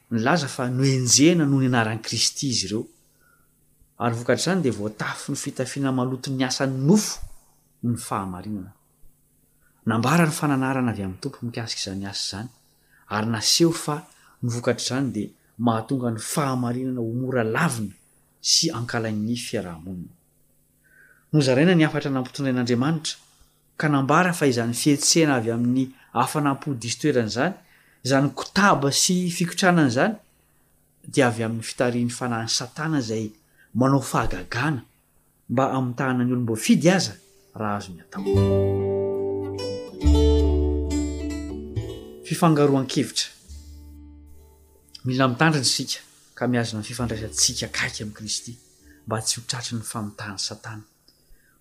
nlaza 0.11 0.47
fa 0.47 0.67
noena 0.67 1.45
noho 1.45 1.61
ny 1.71 1.75
anran'ny 1.79 2.01
kristy 2.03 2.47
izy 2.51 2.65
ireoaryvokatr' 2.67 4.43
zany 4.45 4.61
de 4.61 4.69
voatafy 4.79 5.27
ny 5.31 5.37
fitafiana 5.43 5.91
maloto 5.99 6.27
ny 6.31 6.43
asany 6.49 6.73
nofo 6.87 7.15
ny 7.87 7.95
fahaanananambar 8.07 10.19
ny 10.27 10.31
fananarana 10.39 10.91
avy 10.93 11.01
amn'ny 11.05 11.19
tompo 11.23 11.37
mikasika 11.47 11.79
izany 11.83 12.05
asa 12.09 12.27
zany 12.31 12.47
ary 13.15 13.27
naseho 13.33 13.71
fa 13.83 13.95
nvokatr'zany 14.45 15.07
de 15.15 15.23
mahatonga 15.65 16.07
ny 16.15 16.19
fahamainana 16.33 16.99
omora 17.09 17.43
lavina 17.55 17.93
sy 18.51 18.65
akla'ny 18.79 19.35
fiarahoninaaina 19.47 21.73
ny 21.79 21.83
afatra 21.87 22.09
nampitondrain'andriamanitra 22.15 23.15
ka 23.79 23.85
nambara 23.93 24.31
fa 24.39 24.45
izany 24.51 24.73
fihetsehna 24.81 25.33
avy 25.39 25.51
amin'ny 25.55 25.83
afanampodisy 26.23 26.97
toerany 27.01 27.31
zany 27.37 27.53
zany 28.03 28.29
kotaba 28.33 28.91
sy 28.91 29.29
fikotranana 29.29 29.89
zany 29.89 30.15
di 31.05 31.21
avy 31.21 31.43
amin'ny 31.43 31.63
fitahrian'ny 31.63 32.09
fanahany 32.09 32.49
satana 32.49 33.01
zay 33.01 33.31
manao 33.75 34.01
fahagagana 34.01 34.81
mba 35.49 35.63
aminytahana 35.75 36.23
ny 36.25 36.31
olo 36.33 36.41
mba 36.41 36.55
fidy 36.55 36.89
aza 36.89 37.13
raha 37.59 37.75
azo 37.77 37.91
nyatao 37.93 38.23
fifangaroan-kevitra 42.27 43.27
milna 45.05 45.27
mitandriny 45.27 45.65
sika 45.75 45.99
ka 46.35 46.47
mihazona 46.47 46.81
ny 46.81 46.87
fifandraisatsika 46.89 47.67
kaiky 47.67 48.03
amn' 48.03 48.17
kristy 48.17 48.55
mba 49.05 49.21
tsy 49.21 49.35
hotratry 49.41 49.73
ny 49.77 49.83
famitahany 49.85 50.37
satana 50.47 50.83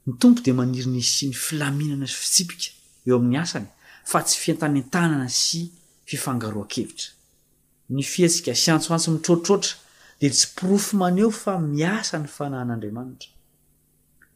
ny 0.06 0.12
tompo 0.20 0.40
de 0.42 0.52
manirin'is 0.56 1.10
sy 1.16 1.24
ny 1.28 1.34
filaminana 1.36 2.06
sy 2.08 2.16
fitsipika 2.22 2.70
eo 3.06 3.16
amin'ny 3.20 3.38
asany 3.44 3.66
fa 4.10 4.18
tsy 4.24 4.38
fiantanyntanana 4.42 5.28
sy 5.28 5.60
fifaaeitra 6.10 7.16
ny 7.90 8.04
fietsika 8.06 8.52
sy 8.54 8.70
antsoantso 8.70 9.10
mitrotrotra 9.16 9.76
de 10.22 10.28
tsy 10.30 10.50
porofo 10.58 10.98
maneo 11.00 11.30
fa 11.34 11.56
miasa 11.62 12.20
ny 12.22 12.28
fanahn'andriamanitra 12.30 14.28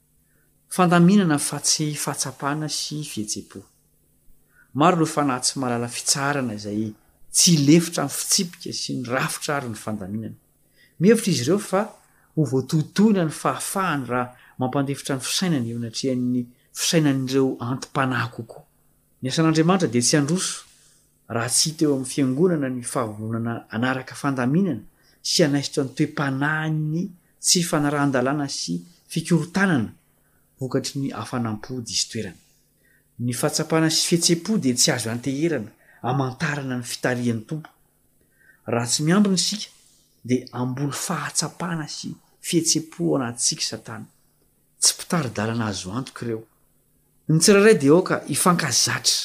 fandaminana 0.75 1.39
fa 1.39 1.61
tsy 1.63 1.87
fahatsapahana 2.05 2.69
sy 2.79 2.99
fietse-po 3.11 3.63
maro 4.81 4.99
lohfanahtsy 5.05 5.61
malala 5.63 5.87
fitsarana 5.97 6.59
zay 6.65 6.89
tsy 7.37 7.57
lefitra 7.69 8.09
miy 8.09 8.17
fitsipika 8.19 8.75
sy 8.81 8.99
ny 8.99 9.07
rafitrary 9.13 9.71
ny 9.71 9.79
fandaminana 9.85 10.39
mihevitra 11.01 11.33
izy 11.37 11.47
ireo 11.47 11.59
fa 11.71 11.85
ho 12.35 12.49
voatotony 12.53 13.23
any 13.23 13.31
fahafahany 13.43 14.07
raha 14.11 14.59
mampandefitra 14.59 15.17
ny 15.19 15.23
fisainana 15.29 15.71
eo 15.75 15.79
natriany 15.85 16.45
fisainan'ireo 16.75 17.49
antim-panahy 17.71 18.31
koko 18.35 18.67
miasan'andriamanitra 19.23 19.93
de 19.95 20.01
tsy 20.03 20.17
androso 20.23 20.64
raha 21.29 21.49
tsy 21.49 21.73
teo 21.77 21.93
amin'ny 21.95 22.05
fiangonana 22.07 22.69
ny 22.71 22.83
fahavonana 22.83 23.67
anaraka 23.71 24.15
fandaminana 24.15 24.85
sy 25.23 25.43
anaisitra 25.45 25.85
ny 25.85 25.93
toe-panahany 25.97 27.11
tsy 27.41 27.63
fanarahndalàna 27.65 28.49
sy 28.49 28.73
fikorotanana 29.09 29.93
vokatry 30.61 31.01
ny 31.01 31.13
afanampodyizytoena 31.13 32.33
ny 33.19 33.33
fahatsapahna 33.33 33.91
sy 33.91 34.03
fihetsepo 34.07 34.59
de 34.59 34.75
tsy 34.75 34.91
azo 34.93 35.11
anteherana 35.11 35.71
amantarana 36.03 36.77
ny 36.77 36.85
fitaian'ny 36.85 37.45
tompo 37.49 37.71
aha 38.67 38.87
tsy 38.87 39.03
miambinysika 39.05 39.69
de 40.25 40.45
amboly 40.53 40.93
fahatsapana 40.93 41.89
sy 41.89 42.13
fihetsepo 42.41 43.01
oanasika 43.13 43.63
satana 43.71 44.07
tsy 44.81 44.93
pitarydalana 44.99 45.67
azoantok 45.73 46.19
reotiaay 46.23 47.79
deoikzata 47.81 49.19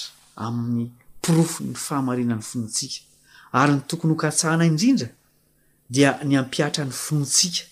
amin'ny 0.46 0.92
pirofo 1.22 1.64
ny 1.64 1.76
fahamarinan'ny 1.76 2.44
finontsika 2.44 3.04
ary 3.52 3.74
ny 3.76 3.82
tokony 3.88 4.14
hokatsahana 4.14 4.66
indrindra 4.70 5.08
dia 5.94 6.12
ny 6.26 6.36
ampiatra 6.42 6.84
n'ny 6.86 6.96
finotsika 6.96 7.64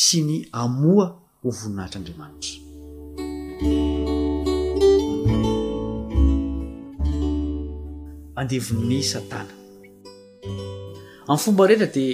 sy 0.00 0.20
ny 0.28 0.36
amoa 0.62 1.06
hovoninahitraandriamanitra 1.42 2.56
andevn'ny 8.40 9.00
satana 9.12 9.54
am'yfombarehetra 11.28 11.92
di 11.96 12.06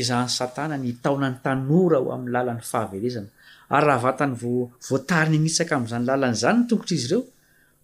izan'ny 0.00 0.30
satana 0.38 0.76
ny 0.82 0.90
taona 1.02 1.28
ny 1.32 1.38
tanora 1.44 1.98
ho 2.02 2.08
amin'ny 2.14 2.32
lalan'ny 2.36 2.64
fahavelezana 2.70 3.30
ary 3.74 3.84
raha 3.88 4.02
vatany 4.06 4.34
vovoatariny 4.42 5.36
anitsaka 5.42 5.72
ami'izany 5.76 6.04
lalanyizany 6.08 6.56
ny 6.58 6.64
tokotr'izy 6.70 7.06
ireo 7.08 7.22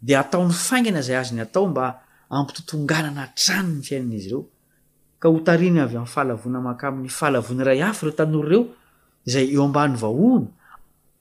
dia 0.06 0.18
ataon'ny 0.24 0.52
faingana 0.68 1.00
zay 1.06 1.16
azy 1.20 1.32
ny 1.34 1.42
atao 1.46 1.66
mba 1.70 1.86
ampitotonganana 2.34 3.24
tranyny 3.40 3.82
fiainanaizy 3.86 4.28
reo 4.30 4.42
ka 5.20 5.28
hotariny 5.34 5.78
avyam'y 5.84 6.08
fahalavona 6.14 6.58
makam'ny 6.68 7.08
fahalavonyray 7.18 7.80
afy 7.90 8.02
reo 8.06 8.14
tanory 8.18 8.48
reo 8.52 8.64
zay 9.32 9.46
eoambany 9.54 9.94
vahona 10.02 10.50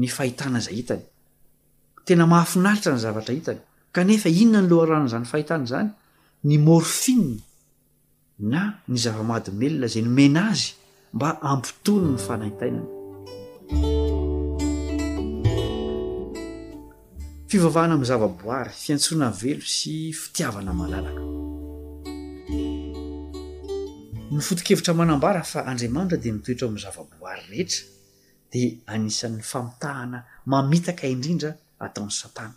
ny 0.00 0.08
fahitanaay 0.16 0.74
itnytenaiia 0.80 2.92
ny 2.92 2.98
zavatra 3.04 3.32
hitany 3.36 3.60
kanefa 3.96 4.28
inona 4.42 4.60
ny 4.62 4.68
lohanranozany 4.70 5.24
fahitana 5.32 5.64
zany 5.70 5.90
ny 6.48 6.54
morphine 6.68 7.32
na 8.52 8.62
ny 8.90 8.96
zavamadymelona 9.04 9.88
zay 9.92 10.02
ny 10.02 10.08
menagy 10.20 10.66
mba 11.14 11.28
ampitolo 11.50 12.08
ny 12.14 12.18
fanaitainana 12.26 12.88
fivavahana 17.50 17.94
ami'y 18.00 18.08
zavaboary 18.12 18.70
fiantsoana 18.82 19.28
velo 19.40 19.64
sy 19.76 19.94
fitiavana 20.22 20.72
manalaka 20.80 21.20
ny 24.34 24.40
foto-kevitra 24.48 24.92
manambara 25.00 25.40
fa 25.52 25.60
andriamanitra 25.70 26.16
di 26.22 26.28
mitoetra 26.34 26.66
amin'n 26.68 26.82
zava-boary 26.86 27.42
rehetra 27.52 27.84
di 28.52 28.62
anisan'ny 28.94 29.42
famotahana 29.52 30.18
mamitaka 30.52 31.04
indrindra 31.14 31.50
ataon'ny 31.84 32.12
satana 32.22 32.56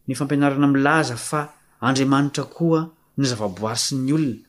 ny 0.07 0.13
fampianarana 0.19 0.67
mlaza 0.75 1.15
fa 1.29 1.41
andriamanitra 1.87 2.45
koa 2.55 2.81
ny 3.17 3.23
zava-boary 3.29 3.79
sy 3.83 3.93
'ny 3.95 4.09
olona 4.15 4.43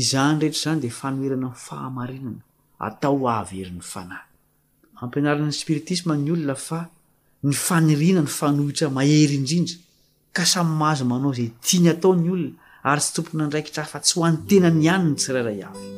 izany 0.00 0.36
rehetra 0.40 0.60
zany 0.62 0.80
de 0.84 0.88
fanoerana 1.00 1.48
n 1.52 1.54
fahamarinana 1.66 2.42
atao 2.86 3.20
averi 3.38 3.70
n'ny 3.74 3.84
fanahy 3.92 4.26
ampianarannny 5.02 5.56
spiritisma 5.62 6.12
ny 6.16 6.30
olona 6.34 6.54
fa 6.66 6.80
ny 7.46 7.52
fanirina 7.66 8.20
ny 8.26 8.30
fanohitra 8.38 8.86
mahery 8.96 9.34
indrindra 9.40 9.76
ka 10.36 10.42
samy 10.52 10.72
mahazo 10.80 11.04
manao 11.10 11.32
zay 11.38 11.48
tiany 11.66 11.88
atao 11.94 12.12
ny 12.16 12.26
olona 12.34 12.50
ary 12.88 13.00
tsy 13.02 13.10
tomponandraikitra 13.14 13.82
a 13.84 13.90
fa 13.92 13.98
tsy 14.04 14.12
ho 14.16 14.20
an'nytena 14.26 14.68
ny 14.70 14.86
anyny 14.92 15.14
tsiraray 15.20 15.60
ahanam 15.66 15.88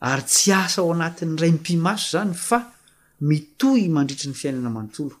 ary 0.00 0.22
tsy 0.22 0.52
asa 0.52 0.80
ao 0.82 0.92
anatin'ny 0.92 1.36
ray 1.38 1.52
mpimaso 1.52 2.08
zany 2.18 2.34
fa 2.34 2.58
mitoy 3.20 3.88
mandritry 3.88 4.28
ny 4.30 4.34
fiainana 4.40 4.70
mantolo 4.70 5.16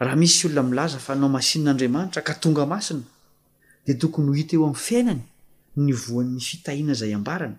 raha 0.00 0.16
misy 0.16 0.46
olona 0.48 0.62
milaza 0.62 0.98
fa 0.98 1.12
anao 1.12 1.28
masinn'andriamanitra 1.28 2.22
ka 2.22 2.34
tonga 2.34 2.66
masina 2.66 3.04
de 3.86 3.94
tokony 4.00 4.28
ho 4.28 4.32
hita 4.36 4.54
eo 4.56 4.64
ami'ny 4.66 4.78
fiainany 4.88 5.22
ny 5.76 5.92
voan'ny 5.92 6.40
fitahina 6.40 6.94
zay 6.94 7.14
ambarana 7.14 7.56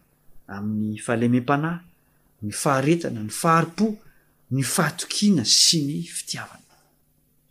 amin'ny 0.48 1.00
ahaemem-panahy 1.08 1.80
ny 2.42 2.52
faharetana 2.52 3.20
ny 3.24 3.30
faharipo 3.42 3.98
ny 4.52 4.62
fahatokiana 4.64 5.44
sy 5.46 5.78
ny 5.88 5.96
fitiavana 6.04 6.72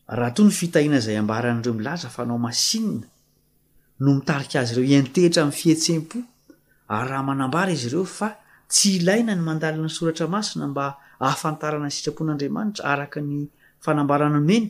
raha 0.09 0.31
to 0.35 0.45
ny 0.45 0.51
fitahina 0.51 1.01
zay 1.01 1.17
ambarana 1.19 1.63
reo 1.63 1.75
milaza 1.75 2.09
fa 2.09 2.23
anao 2.23 2.39
masinna 2.39 3.07
no 4.01 4.15
mitarika 4.15 4.61
azy 4.61 4.75
reo 4.75 4.85
iantehitra 4.85 5.43
ami'ny 5.43 5.57
fihetsehm-po 5.59 6.19
hmanambaraizy 7.01 7.89
reo 7.89 8.05
fa 8.05 8.37
tsy 8.69 8.91
ilaina 8.99 9.35
ny 9.37 9.43
mandaliny 9.49 9.89
soratra 9.99 10.27
masina 10.35 10.65
mba 10.73 10.87
ahafantaranay 11.25 11.91
sitrapon'andriamanitra 11.97 12.85
ark 12.95 13.15
ny 13.31 13.49
fanambarana 13.85 14.41
meny 14.51 14.65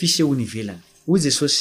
fisehony 0.00 0.44
velany 0.54 0.82
hoy 1.06 1.18
jesosy 1.26 1.60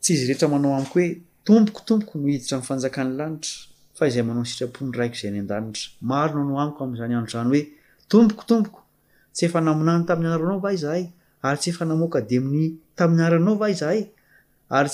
tsy 0.00 0.10
izy 0.14 0.24
reetra 0.28 0.46
manaoaoe 0.54 1.06
tombokotompoko 1.46 2.14
nohiditra 2.22 2.56
fanjakan'ny 2.68 3.12
lanitra 3.18 3.52
fa 3.96 4.02
izay 4.10 4.24
manao 4.28 4.42
nysitrapony 4.46 4.90
raiko 4.98 5.16
zay 5.20 5.28
any 5.30 5.38
andanitra 5.42 5.84
maronnao 6.10 6.58
amikoamzanyanozany 6.64 7.48
hoe 7.54 7.62
tomokotootatamy 8.10 11.08
aaa 14.74 14.86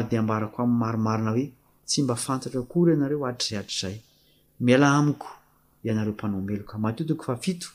y 0.00 0.02
de 0.10 0.16
abarako 0.22 0.58
a 0.62 0.64
maromarina 0.82 1.30
hoe 1.36 1.44
tsy 1.88 1.98
mba 2.04 2.14
fantatra 2.26 2.60
kory 2.72 2.90
anareo 2.96 3.22
atrzay 3.30 3.58
atrzay 3.62 3.94
miala 4.66 4.86
amiko 4.98 5.28
ianareo 5.86 6.12
mpanaomeloka 6.16 6.74
matotoko 6.84 7.22
fafito 7.28 7.68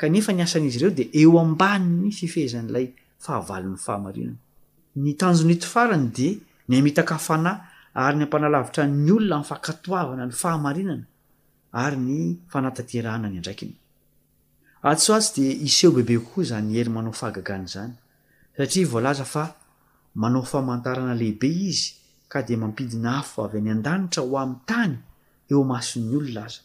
kanefa 0.00 0.30
ny 0.36 0.40
asan'izy 0.46 0.78
reo 0.82 0.92
de 0.98 1.04
eo 1.22 1.32
ambanny 1.44 2.08
fifezn'lay 2.18 2.86
fahavaln'nyfananytnjoitofany 3.24 6.04
d 6.16 6.18
itaka 6.68 7.18
fanay 7.18 7.56
ary 7.94 8.16
ny 8.18 8.22
ampanalavitra'ny 8.24 9.10
olona 9.12 9.38
n'fakatoavana 9.40 10.24
ny 10.28 10.32
fahamarinana 10.42 11.04
aryny 11.72 12.36
fanatatrhna 12.48 13.28
nynsyd 13.28 13.74
seobebe 15.78 16.14
koko 16.24 16.40
zaery 16.50 16.88
manao 16.96 17.12
fahagaganyzany 17.20 17.92
satriavlazafa 18.56 19.44
manao 20.14 20.42
famantarana 20.52 21.14
lehibe 21.20 21.48
izy 21.70 21.86
ka 22.32 22.38
de 22.46 22.54
mampidina 22.56 23.10
hafo 23.18 23.38
avy 23.46 23.58
any 23.62 23.70
an-danitra 23.74 24.22
ho 24.28 24.36
ami'ny 24.38 24.64
tany 24.66 24.96
eomaso'nyolo 25.48 26.44
aza 26.44 26.60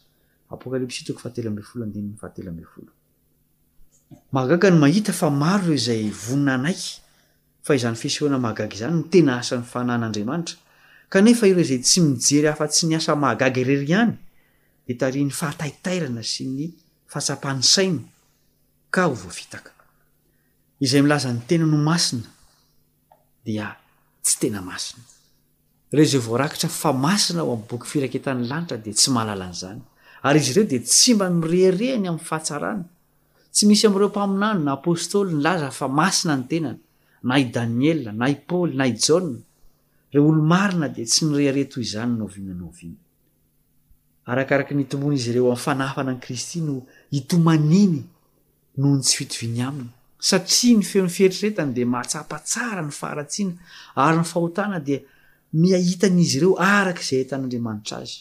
izany 7.72 7.96
fishona 7.96 8.36
mahagagy 8.38 8.76
zany 8.78 8.96
ny 8.98 9.02
tena 9.10 9.32
asany 9.40 9.64
fanan'andriamanitra 9.64 10.56
kanefa 11.08 11.46
ire 11.48 11.64
zay 11.64 11.80
tsy 11.82 12.00
mijery 12.00 12.48
hafa 12.48 12.66
tsy 12.68 12.86
niasa 12.86 13.14
mahagagy 13.16 13.64
reryany 13.64 14.12
det 14.86 15.14
ny 15.14 15.32
fahtaitairanasy 15.32 16.44
nyorakitra 25.94 26.68
fa 26.68 26.92
masina 26.92 27.42
o 27.44 27.52
amboky 27.54 27.86
firake 27.88 28.18
tany 28.24 28.44
lanitra 28.48 28.76
de 28.76 28.92
tsy 28.92 29.10
mahalalaan'zany 29.10 29.80
ary 30.28 30.38
izy 30.40 30.52
reo 30.58 30.66
de 30.68 30.78
tsy 30.82 31.14
mba 31.14 31.30
mirereny 31.30 32.06
am'ny 32.08 32.18
fahatsarana 32.30 32.84
tsy 33.54 33.64
misy 33.66 33.86
amireo 33.86 34.08
mpaminano 34.08 34.60
na 34.66 34.72
apôstôly 34.76 35.30
nylaza 35.34 35.70
fa 35.70 35.88
masina 35.88 36.36
nytenany 36.36 36.78
na 37.24 37.40
daniel 37.40 38.12
na 38.12 38.28
paly 38.46 38.74
na 38.76 38.86
jao 39.02 39.24
reo 40.12 40.26
olo 40.28 40.42
marina 40.52 40.88
de 40.92 41.02
tsy 41.08 41.24
nireire 41.24 41.64
toy 41.72 41.84
zany 41.92 42.14
novinanovina 42.20 42.98
arakaraky 44.30 44.74
nytombony 44.76 45.16
izy 45.16 45.30
ireo 45.30 45.50
am'fanafana 45.56 46.12
n 46.16 46.20
kristy 46.24 46.60
no 46.60 46.74
itomaniny 47.18 47.98
noho 48.78 48.94
ny 48.96 49.02
tsy 49.04 49.14
fitoviny 49.18 49.60
aminy 49.68 49.90
satria 50.28 50.72
ny 50.78 50.84
feifieritrretany 50.92 51.72
de 51.76 51.82
mahatsapa 51.92 52.36
tsara 52.50 52.82
ny 52.86 52.92
faratsiana 53.00 53.54
ary 54.04 54.16
nyfahotana 54.20 54.78
dia 54.86 55.00
miahitan'izy 55.62 56.36
ireo 56.38 56.52
arak'izay 56.76 57.24
tan'andriamanitra 57.30 57.96
azy 58.04 58.16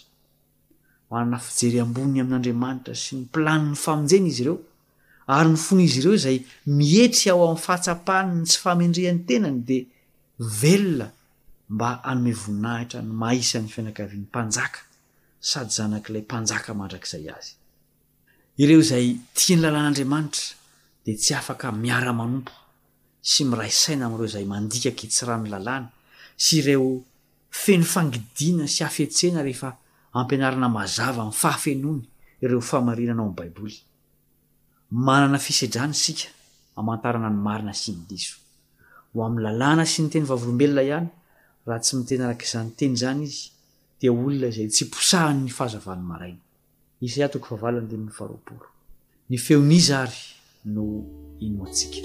hoanna 1.11 1.37
fijery 1.45 1.77
amboniy 1.85 2.21
amin'n'andriamanitra 2.23 2.93
sy 3.03 3.11
ny 3.19 3.25
mplaniny 3.27 3.75
famonjena 3.83 4.27
izy 4.31 4.41
ireo 4.43 4.57
ary 5.27 5.49
ny 5.53 5.57
fony 5.59 5.83
izy 5.85 5.99
ireo 6.01 6.15
zay 6.21 6.39
mietry 6.77 7.31
aho 7.31 7.43
ami'ny 7.47 7.63
fahatsapahniny 7.65 8.47
tsy 8.49 8.59
famendrehan'ny 8.63 9.21
tenany 9.27 9.59
de 9.67 9.77
velona 10.59 11.07
mba 11.73 11.89
anyme 12.11 12.33
voninahitra 12.43 12.99
ny 13.07 13.11
maisan'ny 13.21 13.69
fianakavian'ny 13.73 14.27
mpanjaka 14.29 14.79
sady 15.49 15.71
zanak'lay 15.77 16.21
mpanjaka 16.27 16.71
mandrak'zay 16.79 17.25
azy 17.37 17.53
irozay 18.63 19.07
tia 19.37 19.55
ny 19.55 19.61
lalàn'andriamanitra 19.65 20.45
de 21.05 21.11
tsy 21.23 21.33
afaka 21.41 21.65
miaramanompo 21.85 22.51
sy 23.29 23.41
mira 23.49 23.65
saina 23.83 24.03
am'ireo 24.11 24.27
zay 24.35 24.45
mandikaky 24.53 25.07
tsy 25.13 25.23
rano 25.29 25.45
lalàna 25.53 25.89
sy 26.43 26.51
ireo 26.59 26.87
fenofangidiana 27.63 28.65
sy 28.75 28.79
afetsena 28.89 29.39
rehefa 29.47 29.69
ampianarana 30.19 30.67
mazava 30.77 31.23
mi'y 31.27 31.39
fahafenony 31.43 32.01
ireo 32.43 32.59
famarinana 32.69 33.21
o 33.23 33.31
amy 33.31 33.35
baiboly 33.39 33.77
manana 34.95 35.39
fise-drany 35.39 35.93
sika 35.93 36.27
amantarana 36.77 37.29
ny 37.33 37.39
marina 37.45 37.73
sy 37.73 37.91
ny 37.95 38.01
diso 38.09 38.37
ho 39.15 39.23
amin'ny 39.25 39.41
lalàna 39.41 39.85
sy 39.89 40.03
ny 40.05 40.09
teny 40.13 40.25
vavorombelona 40.29 40.81
ihany 40.85 41.07
raha 41.65 41.81
tsy 41.81 41.93
miteny 41.97 42.21
arak'izany 42.23 42.69
teny 42.77 42.93
zany 43.01 43.21
izy 43.25 43.47
dia 43.99 44.11
olona 44.13 44.51
zay 44.53 44.67
tsy 44.69 44.85
posahanny 44.93 45.49
fahazavany 45.55 46.03
maraina 46.11 46.41
isai 47.01 47.25
toko 47.33 47.57
favaln 47.57 47.87
dn 47.89 48.11
farooo 48.17 48.57
ny 49.29 49.37
feonizary 49.45 50.19
no 50.75 50.83
inoatsika 51.45 52.01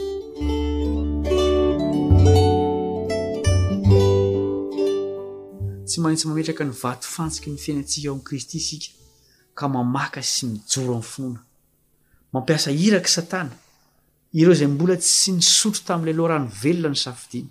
tsy 5.86 5.98
maitsy 6.00 6.24
mametraka 6.26 6.64
ny 6.64 6.72
vato 6.82 7.04
fantsiky 7.14 7.48
ny 7.52 7.58
fiaina 7.60 7.80
antsika 7.84 8.08
ao 8.08 8.16
mi' 8.16 8.22
kristy 8.24 8.56
sika 8.68 8.88
ka 9.54 9.68
mamaka 9.68 10.22
sy 10.24 10.46
mijoro 10.48 10.92
amin'ny 10.96 11.08
finoana 11.12 11.47
mampiasa 12.32 12.70
iraky 12.70 13.08
satana 13.10 13.50
ireo 14.40 14.54
zay 14.54 14.66
mbola 14.68 14.96
tsy 14.96 15.30
nisotro 15.32 15.82
tami'la 15.86 16.12
loa 16.18 16.28
rano 16.30 16.48
velona 16.62 16.88
ny 16.88 16.96
safidiany 17.04 17.46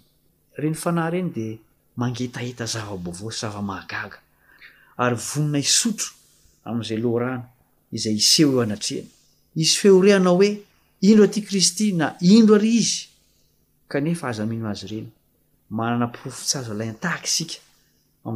enyahrenydisy 8.08 9.78
feoreanao 9.82 10.36
hoe 10.38 10.50
indro 11.08 11.24
aty 11.28 11.42
kristy 11.48 11.86
na 12.00 12.06
indro 12.36 12.56
ary 12.60 12.70
izyeazainozyreny 12.82 15.12
mananapirofotsy 15.78 16.56
azo 16.60 16.74
la 16.78 16.84
antahaksika 16.92 17.58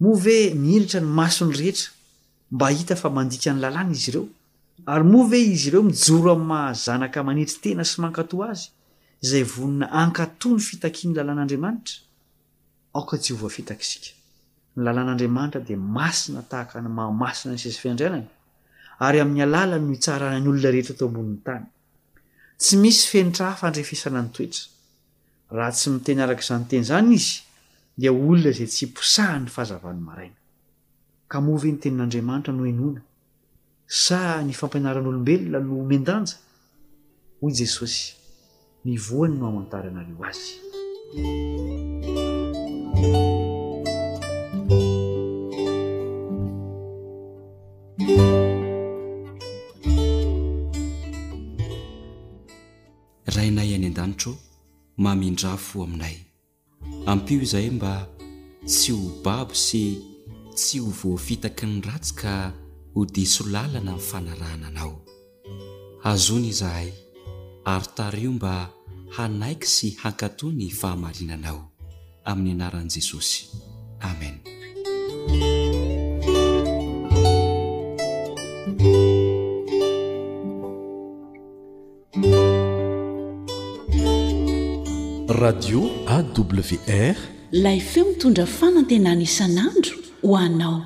moa 0.00 0.18
ve 0.24 0.54
miilitra 0.54 1.00
ny 1.00 1.06
masony 1.08 1.52
rehetra 1.58 1.92
mba 2.50 2.68
hita 2.70 2.96
fa 2.96 3.10
mandika 3.10 3.52
ny 3.52 3.60
lalàna 3.62 3.92
izy 3.92 4.08
ireo 4.10 4.26
ary 4.86 5.04
moa 5.04 5.28
ve 5.30 5.38
izy 5.40 5.68
ireo 5.68 5.82
mijoro 5.82 6.30
amn'ny 6.32 6.46
mahazanaka 6.48 7.22
manitry 7.22 7.58
tena 7.62 7.84
sy 7.84 8.00
mankato 8.00 8.42
azy 8.44 8.70
zay 9.22 9.42
vonina 9.44 9.86
ankato 10.02 10.50
ny 10.54 10.60
fitaki 10.60 11.08
ny 11.08 11.14
lalàn'andriamanitra 11.16 11.96
aoka 12.94 13.16
jeova 13.22 13.48
fitaksika 13.48 14.10
ny 14.76 14.80
lalàn'andriamanitra 14.86 15.60
dia 15.66 15.76
masina 15.78 16.42
tahaka 16.42 16.80
nymahomasina 16.82 17.54
ny 17.54 17.58
sisa 17.58 17.80
fiandrainana 17.80 18.28
ary 18.98 19.20
amin'ny 19.20 19.42
alàla 19.42 19.78
no 19.78 19.92
itsarana 19.92 20.38
nyolona 20.40 20.70
rehetra 20.70 20.94
to 20.94 21.06
ambonin'ny 21.06 21.40
tany 21.46 21.64
tsy 22.58 22.76
misy 22.76 23.06
fenitrahafa 23.10 23.66
andrefesana 23.68 24.22
ny 24.22 24.28
toetra 24.32 24.68
raha 25.50 25.72
tsy 25.72 25.90
miteny 25.90 26.20
arak' 26.20 26.42
izany 26.42 26.64
teny 26.68 26.82
zany 26.90 27.14
izy 27.14 27.43
dia 27.96 28.10
olona 28.12 28.50
zay 28.56 28.66
tsy 28.74 28.86
posaha 28.96 29.36
ny 29.38 29.48
fahazavany 29.56 30.00
maraina 30.08 30.38
ka 31.30 31.36
moave 31.44 31.68
ny 31.72 31.78
tenin'andriamanitra 31.82 32.52
no 32.54 32.64
enona 32.72 33.00
sa 34.02 34.18
ny 34.46 34.52
fampianaran'olombelona 34.60 35.58
no 35.68 35.84
men-danja 35.90 36.36
hoy 37.40 37.52
jesosy 37.60 38.04
mivoany 38.84 39.34
no 39.38 39.44
amantaranareo 39.50 40.22
azy 40.30 40.52
rainay 53.36 53.68
any 53.76 53.86
andanitro 53.90 54.32
mamindrafo 55.04 55.76
aminay 55.86 56.16
ampio 57.06 57.40
izay 57.42 57.70
mba 57.70 58.06
tsy 58.66 58.92
ho 58.92 59.08
babo 59.24 59.54
sy 59.54 59.82
tsy 60.58 60.78
ho 60.82 60.88
voafitaky 61.00 61.64
ny 61.70 61.76
ratsy 61.88 62.14
ka 62.20 62.34
ho 62.94 63.00
diso 63.14 63.44
lalana 63.54 63.90
nny 63.94 64.00
fanarahnanao 64.08 64.94
azona 66.10 66.46
izahay 66.52 66.88
arytario 67.72 68.30
mba 68.36 68.54
hanaiky 69.16 69.66
sy 69.76 69.86
hankatò 70.02 70.46
ny 70.58 70.66
fahamarinanao 70.80 71.60
amin'ny 72.30 72.52
anaran'i 72.54 72.90
jesosy 72.94 73.40
amena 74.08 74.40
radio 85.28 85.80
awr 86.08 87.14
ilay 87.52 87.80
feo 87.80 88.04
mitondra 88.04 88.44
fanantenana 88.46 89.22
isan'andro 89.22 89.92
ho 90.22 90.36
anao 90.36 90.82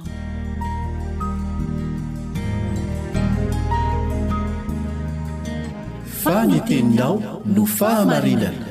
fanenteninao 6.23 7.43
no 7.47 7.67
fahamarinana 7.67 8.67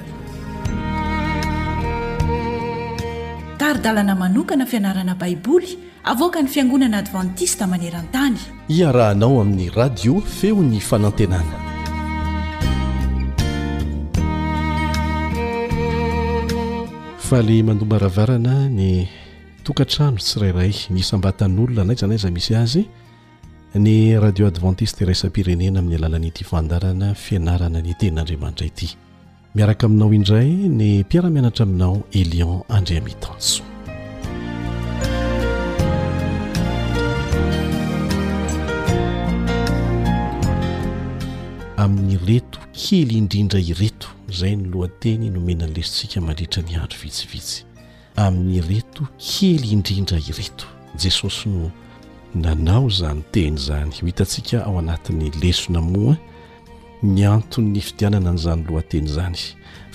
taridalana 3.58 4.16
manokana 4.16 4.66
fianarana 4.66 5.16
baiboly 5.16 5.78
avoaka 6.04 6.42
ny 6.42 6.48
fiangonana 6.50 6.98
advantista 6.98 7.68
maneran-tany 7.68 8.38
iarahanao 8.70 9.42
amin'ny 9.42 9.70
radio 9.76 10.22
feo 10.22 10.64
ny 10.64 10.80
fanantenana 10.80 11.67
faly 17.28 17.60
mandomba 17.68 17.98
ravarana 18.04 18.54
ny 18.78 18.92
tokantrano 19.66 20.16
tsyrairay 20.26 20.72
nysambatan'olona 20.96 21.82
anay 21.84 21.98
zanay 22.02 22.20
za 22.26 22.30
misy 22.36 22.54
azy 22.64 22.82
ny 23.84 23.94
radio 24.24 24.46
adventiste 24.52 25.02
raisa 25.10 25.28
pirenena 25.36 25.78
amin'ny 25.84 25.98
alalan'nyity 26.00 26.44
fandarana 26.52 27.08
fianarana 27.24 27.80
ny 27.86 27.92
tenin'andriamanidray 28.00 28.70
ity 28.74 28.88
miaraka 29.60 29.84
aminao 29.92 30.10
indray 30.18 30.48
ny 30.80 30.86
mpiaramianatra 31.06 31.62
aminao 31.68 31.96
elion 32.22 32.54
andria 32.78 33.02
mitanso 33.08 33.62
amin'ny 41.78 42.18
reto 42.18 42.60
kely 42.74 43.18
indrindra 43.18 43.60
ireto 43.62 44.08
izay 44.30 44.56
ny 44.58 44.66
lohanteny 44.74 45.30
nomenany 45.30 45.74
lesontsika 45.78 46.20
malitra 46.28 46.62
niandro 46.68 46.98
vitsivitsy 47.06 47.64
amin'ny 48.26 48.62
reto 48.70 49.04
kely 49.28 49.68
indrindra 49.78 50.18
ireto 50.30 50.66
jesosy 51.02 51.50
no 51.56 51.72
nanao 52.44 52.88
izany 52.92 53.22
teny 53.32 53.56
izany 53.62 53.94
ho 54.02 54.06
hitantsika 54.10 54.66
ao 54.66 54.80
anatin'ny 54.80 55.32
lesona 55.44 55.82
moa 55.82 56.18
ny 57.04 57.24
anto'ny 57.36 57.80
fidianana 57.82 58.30
an'izany 58.34 58.64
lohanteny 58.70 59.08
zany 59.18 59.40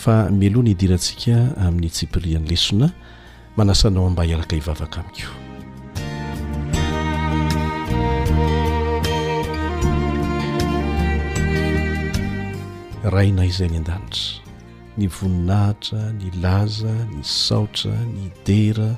fa 0.03 0.30
milohana 0.30 0.70
hidirantsika 0.72 1.37
amin'ny 1.66 1.91
tsipiriany 1.91 2.47
lesona 2.49 2.93
manasanao 3.57 4.07
amba 4.07 4.22
hiaraka 4.22 4.57
hivavaka 4.57 5.01
amikoa 5.03 5.41
rainay 13.11 13.48
izay 13.50 13.66
ny 13.72 13.78
an-danitra 13.82 14.96
ny 15.00 15.09
voninahitra 15.11 16.03
ny 16.20 16.28
laza 16.42 16.92
ny 17.14 17.22
saotra 17.26 17.94
ny 18.14 18.24
dera 18.46 18.90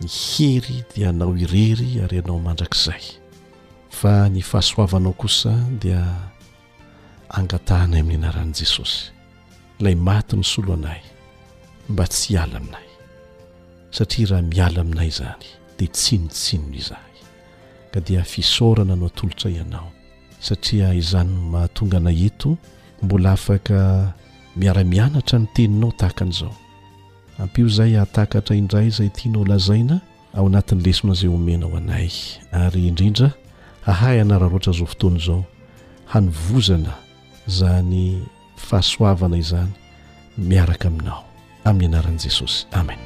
ny 0.00 0.08
hery 0.18 0.78
dia 0.94 1.08
anao 1.12 1.32
irery 1.44 1.90
ary 2.04 2.16
ianao 2.18 2.38
mandrakizay 2.46 3.04
fa 3.98 4.26
ny 4.28 4.42
fahasoavanao 4.50 5.14
kosa 5.22 5.52
dia 5.82 6.02
angatanay 7.38 8.00
amin'ny 8.02 8.18
anaran'i 8.26 8.54
jesosy 8.60 9.02
ilay 9.78 9.94
mati 10.08 10.34
ny 10.38 10.44
solo 10.52 10.72
anay 10.78 10.98
mba 11.90 12.04
tsy 12.12 12.30
ala 12.42 12.56
aminay 12.60 12.86
satria 13.96 14.26
raha 14.34 14.42
miala 14.52 14.78
aminay 14.84 15.10
zany 15.18 15.46
dia 15.78 15.88
tsinotsinony 15.96 16.76
izahy 16.82 17.18
ka 17.94 17.98
dia 18.06 18.22
fisaorana 18.32 18.94
no 18.98 19.06
atolotra 19.10 19.48
ianao 19.58 19.88
satria 20.46 20.86
izany 21.00 21.30
mahatonga 21.54 21.98
na 22.04 22.10
heto 22.20 22.50
mbola 23.02 23.32
afaka 23.32 24.12
miaramianatra 24.60 25.36
ny 25.42 25.46
teninao 25.54 25.92
tahakan'izao 26.00 26.52
ampio 27.42 27.66
zay 27.76 27.92
ahtakatra 28.02 28.54
indray 28.56 28.88
zay 28.96 29.08
tianao 29.16 29.44
lazaina 29.50 29.96
ao 30.36 30.46
anatin'ny 30.46 30.82
lesona 30.84 31.14
zay 31.20 31.30
omena 31.36 31.64
ho 31.70 31.74
anay 31.80 32.10
ary 32.62 32.80
indrindra 32.90 33.28
hahay 33.86 34.18
anararoatra 34.24 34.72
zao 34.78 34.86
fotoany 34.92 35.18
izao 35.20 35.40
hanovozana 36.12 36.94
zany 37.56 38.04
fahasoavana 38.66 39.36
izany 39.42 39.72
miaraka 40.50 40.86
aminao 40.88 41.20
amin'ny 41.68 41.90
anaran'i 41.94 42.20
jesosy 42.26 42.58
amen 42.80 42.98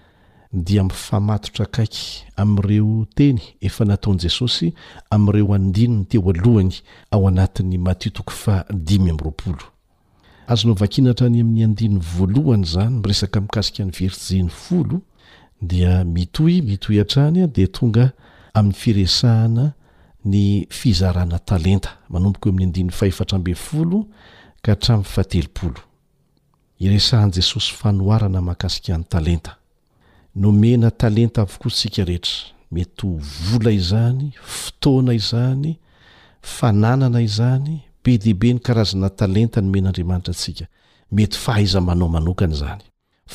dia 0.53 0.83
mifamatotra 0.83 1.65
akaiky 1.65 2.23
amin'ireo 2.35 3.05
teny 3.15 3.39
efa 3.61 3.85
nataon' 3.85 4.19
jesosy 4.19 4.73
amin'ireo 5.11 5.53
andinony 5.53 6.05
teo 6.05 6.29
alohany 6.29 6.73
ao 7.11 7.27
anatin'ny 7.27 7.77
matiotoko 7.77 8.31
fa 8.31 8.65
diy 8.73 9.09
amroolo 9.09 9.65
azo 10.47 10.67
no 10.67 10.73
vakinatrany 10.73 11.41
amin'ny 11.41 11.63
andiniy 11.63 11.99
voalohany 11.99 12.65
zany 12.65 12.99
miresaka 13.01 13.41
mikasika 13.41 13.85
ny 13.85 13.91
virijeny 13.91 14.49
folo 14.49 15.01
dia 15.61 16.03
mitoy 16.03 16.61
mitoy 16.61 17.01
atrany 17.01 17.43
a 17.43 17.47
de 17.47 17.67
tonga 17.67 18.11
amin'ny 18.53 18.75
firesahana 18.75 19.73
ny 20.25 20.65
fizarana 20.69 21.39
talenta 21.39 21.89
manomboka 22.09 22.49
eo 22.49 22.53
am'y 22.55 22.63
adin 22.65 22.89
fabl 22.91 24.05
ka 24.61 24.73
htram 24.75 25.03
iresahn'i 26.85 27.31
jesosy 27.35 27.73
fanoharana 27.79 28.41
mahakasika 28.41 28.91
an'ny 28.95 29.05
talenta 29.13 29.53
nomena 30.41 30.89
talenta 31.01 31.39
avokosika 31.45 32.01
rehetra 32.09 32.35
mety 32.71 33.07
ho 33.07 33.17
vola 33.49 33.71
izany 33.79 34.25
fotoana 34.57 35.11
izany 35.19 35.71
fananana 36.55 37.19
izany 37.29 37.75
be 38.03 38.17
deibe 38.23 38.53
ny 38.53 38.59
karazana 38.67 39.09
talenta 39.19 39.61
nomen'andriamanitra 39.65 40.31
atsika 40.35 40.65
mety 41.15 41.37
fahaizamanao 41.45 42.07
manokany 42.15 42.53
izany 42.57 42.83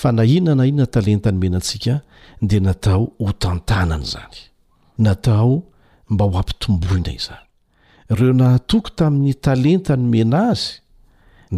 fa 0.00 0.08
nainana 0.18 0.66
inona 0.70 0.86
talenta 0.94 1.28
nomenantsika 1.34 1.94
dea 2.48 2.60
natao 2.60 3.04
ho 3.18 3.32
tantanana 3.32 4.04
izany 4.04 4.38
natao 4.98 5.62
mba 6.10 6.24
ho 6.30 6.38
ampitomboina 6.38 7.12
izany 7.20 7.44
ireo 8.10 8.32
nahatoko 8.32 8.88
tamin'ny 8.98 9.34
talenta 9.34 9.96
nomena 9.96 10.38
azy 10.50 10.68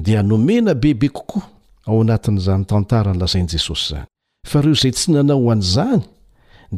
dia 0.04 0.22
nomena 0.22 0.74
bebe 0.74 1.08
kokoa 1.08 1.55
ao 1.86 2.00
anatin'izany 2.00 2.64
tantara 2.64 3.12
nylazaini 3.12 3.48
jesosy 3.52 3.92
izany 3.94 4.06
fa 4.48 4.58
ireo 4.60 4.72
izay 4.78 4.92
tsy 4.92 5.06
nanao 5.12 5.40
ho 5.44 5.50
an'izany 5.52 6.02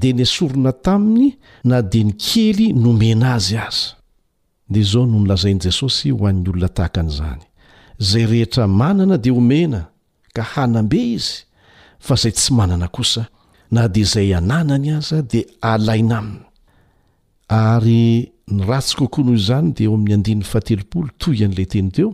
dia 0.00 0.12
nyasorona 0.12 0.72
taminy 0.84 1.28
na 1.64 1.82
dia 1.82 2.04
ny 2.04 2.12
kely 2.24 2.66
nomena 2.82 3.26
azy 3.36 3.56
aza 3.66 3.92
dea 4.70 4.82
izao 4.84 5.04
no 5.06 5.18
nilazain'i 5.18 5.62
jesosy 5.64 6.10
ho 6.10 6.26
an'ny 6.28 6.48
olona 6.50 6.68
tahaka 6.76 7.00
an'izany 7.02 7.42
zay 8.08 8.24
rehetra 8.32 8.64
manana 8.80 9.16
dia 9.24 9.32
homena 9.38 9.80
ka 10.36 10.42
hanambe 10.52 11.00
izy 11.16 11.32
fa 12.06 12.14
izay 12.18 12.32
tsy 12.36 12.50
manana 12.58 12.86
kosa 12.96 13.22
na 13.74 13.88
dia 13.94 14.02
izay 14.06 14.28
ananany 14.40 14.88
aza 14.98 15.18
dia 15.30 15.42
alaina 15.72 16.16
aminy 16.22 16.44
ary 17.60 18.02
ny 18.54 18.60
ratsy 18.68 18.92
kokoa 18.98 19.24
noho 19.24 19.36
izany 19.42 19.68
dia 19.76 19.86
eo 19.86 19.94
amin'ny 19.96 20.14
andinnny 20.18 20.44
fatelopolo 20.52 21.08
toy 21.20 21.36
an'ilay 21.44 21.68
teny 21.72 21.90
teo 21.96 22.10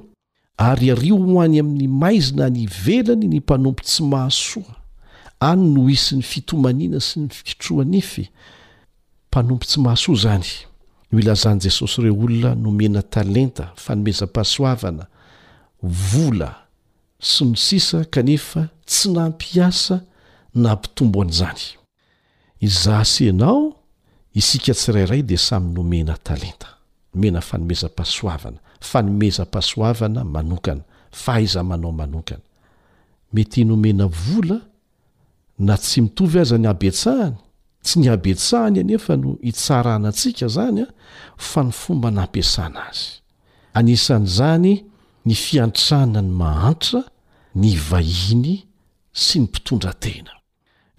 ary 0.58 0.90
ario 0.90 1.16
ho 1.16 1.40
hany 1.40 1.58
amin'ny 1.60 1.88
maizina 1.88 2.48
ny 2.56 2.66
velany 2.84 3.26
ny 3.28 3.38
mpanompo 3.40 3.82
tsy 3.82 4.02
mahasoa 4.06 4.76
any 5.50 5.66
no 5.74 5.82
hisyny 5.92 6.22
fitomaniana 6.32 7.00
sy 7.08 7.14
ny 7.20 7.28
fikitroanefy 7.36 8.24
mpanompo 9.28 9.64
tsy 9.68 9.78
mahasoa 9.84 10.16
zany 10.24 10.50
no 11.10 11.14
ilazan'i 11.22 11.60
jesosy 11.64 11.96
ireo 12.00 12.14
olona 12.24 12.52
nomena 12.62 13.02
talenta 13.14 13.64
fanomezam-pasoavana 13.84 15.04
vola 16.10 16.50
sy 17.30 17.42
no 17.48 17.56
sisa 17.66 17.98
kanefa 18.14 18.62
tsy 18.90 19.06
nampiasa 19.16 19.96
na 20.62 20.70
mpitombo 20.76 21.18
an'izany 21.22 21.62
iza 22.66 23.02
sy 23.12 23.24
anao 23.34 23.60
isika 24.38 24.72
tsirairay 24.78 25.22
dea 25.28 25.38
samy 25.46 25.68
nomena 25.76 26.14
talenta 26.26 26.68
mena 27.14 27.40
fanomezam-pasoavana 27.40 28.58
fanomezam-pasoavana 28.80 30.24
manokana 30.24 30.82
fahaiza 31.12 31.62
manao 31.64 31.92
manokana 31.92 32.42
mety 33.32 33.64
nomena 33.64 34.06
vola 34.06 34.60
na 35.58 35.76
tsy 35.78 36.00
mitovy 36.00 36.38
aza 36.42 36.58
ny 36.58 36.68
abetsahany 36.68 37.36
tsy 37.82 37.98
ny 38.00 38.08
habetsahany 38.08 38.80
anefa 38.80 39.16
no 39.16 39.38
hitsarana 39.42 40.08
antsika 40.08 40.48
zany 40.48 40.80
a 40.82 40.88
fa 41.38 41.60
ny 41.64 41.70
fomba 41.72 42.08
nampiasana 42.10 42.80
azy 42.90 43.10
anisan'izany 43.78 44.72
ny 45.26 45.34
fiantrana 45.34 46.20
ny 46.26 46.30
mahantra 46.40 47.00
ny 47.54 47.70
vahiny 47.90 48.54
sy 49.24 49.34
ny 49.38 49.44
mpitondratena 49.46 50.32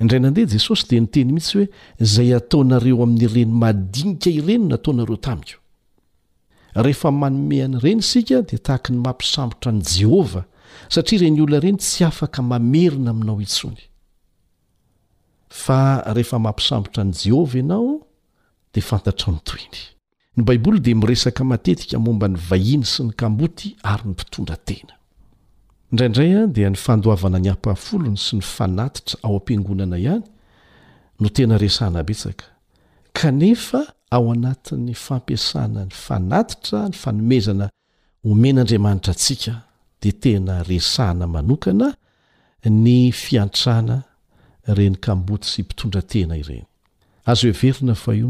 indray 0.02 0.20
nandeha 0.20 0.52
jesosy 0.56 0.86
dia 0.90 1.02
nyteny 1.04 1.30
mihitsy 1.36 1.54
hoe 1.58 1.68
zay 2.14 2.30
ataonareo 2.40 3.04
amin'nyireny 3.04 3.52
madinika 3.64 4.30
ireny 4.40 4.66
nataonareo 4.72 5.18
tamiko 5.28 5.60
rehefa 6.76 7.12
manomehana 7.12 7.78
ireny 7.78 8.02
sika 8.02 8.42
dia 8.42 8.60
tahaka 8.60 8.94
ny 8.94 9.00
mampisambotra 9.00 9.72
an'i 9.72 9.82
jehovah 9.84 10.44
satria 10.90 11.18
ireny 11.22 11.42
olona 11.42 11.58
ireny 11.64 11.78
tsy 11.78 12.04
afaka 12.04 12.42
mamerina 12.42 13.12
aminao 13.12 13.40
itsony 13.42 13.82
fa 15.50 16.04
rehefa 16.14 16.40
mampisambotra 16.40 17.04
ni 17.04 17.12
jehova 17.14 17.58
ianao 17.58 18.06
dia 18.74 18.84
fantatrao 18.84 19.36
nytoyny 19.36 19.78
ny 20.38 20.44
baiboly 20.44 20.80
dia 20.80 20.96
miresaka 20.96 21.44
matetika 21.44 22.00
momba 22.00 22.28
ny 22.28 22.38
vahiny 22.50 22.84
sy 22.86 23.04
ny 23.08 23.12
kamboty 23.16 23.76
ary 23.84 24.04
ny 24.10 24.16
mpitondra 24.18 24.58
tena 24.60 24.94
indraindray 25.92 26.36
a 26.44 26.48
dia 26.48 26.70
ny 26.70 26.76
fandoavana 26.76 27.40
ny 27.40 27.50
ampahafolony 27.56 28.18
sy 28.20 28.36
ny 28.42 28.44
fanatitra 28.44 29.20
ao 29.24 29.36
am-piangonana 29.40 30.00
ihany 30.02 30.24
no 31.20 31.30
tena 31.32 31.56
resana 31.58 32.04
betsaka 32.04 32.46
kanefa 33.16 33.95
ao 34.12 34.32
anatin'ny 34.32 34.94
fampiasana 34.94 35.86
ny 35.86 35.92
fanatitra 35.92 36.90
ny 36.90 36.94
fanomezana 36.94 37.70
omen'andriamanitra 38.26 39.12
antsika 39.14 39.56
de 40.02 40.12
tena 40.22 40.64
resahna 40.70 41.26
manokana 41.36 41.88
ny 42.86 43.12
fiantrana 43.12 43.98
ireny 44.70 44.96
kambotsy 45.06 45.62
mpitondra 45.64 46.02
tena 46.12 46.38
ireny 46.38 46.64
azo 47.32 47.48
hoe 47.48 47.58
verina 47.72 47.96
fa 47.96 48.12
io 48.16 48.30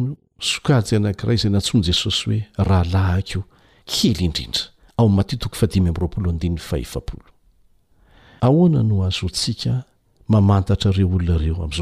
sokajy 0.51 0.95
anakiray 0.97 1.38
zay 1.38 1.51
nantsony 1.51 1.84
jesosy 1.84 2.26
hoe 2.30 2.41
rahalahako 2.57 3.41
kely 3.86 4.23
ino 4.23 4.34
azontneoolonaoam'zao 4.97 6.26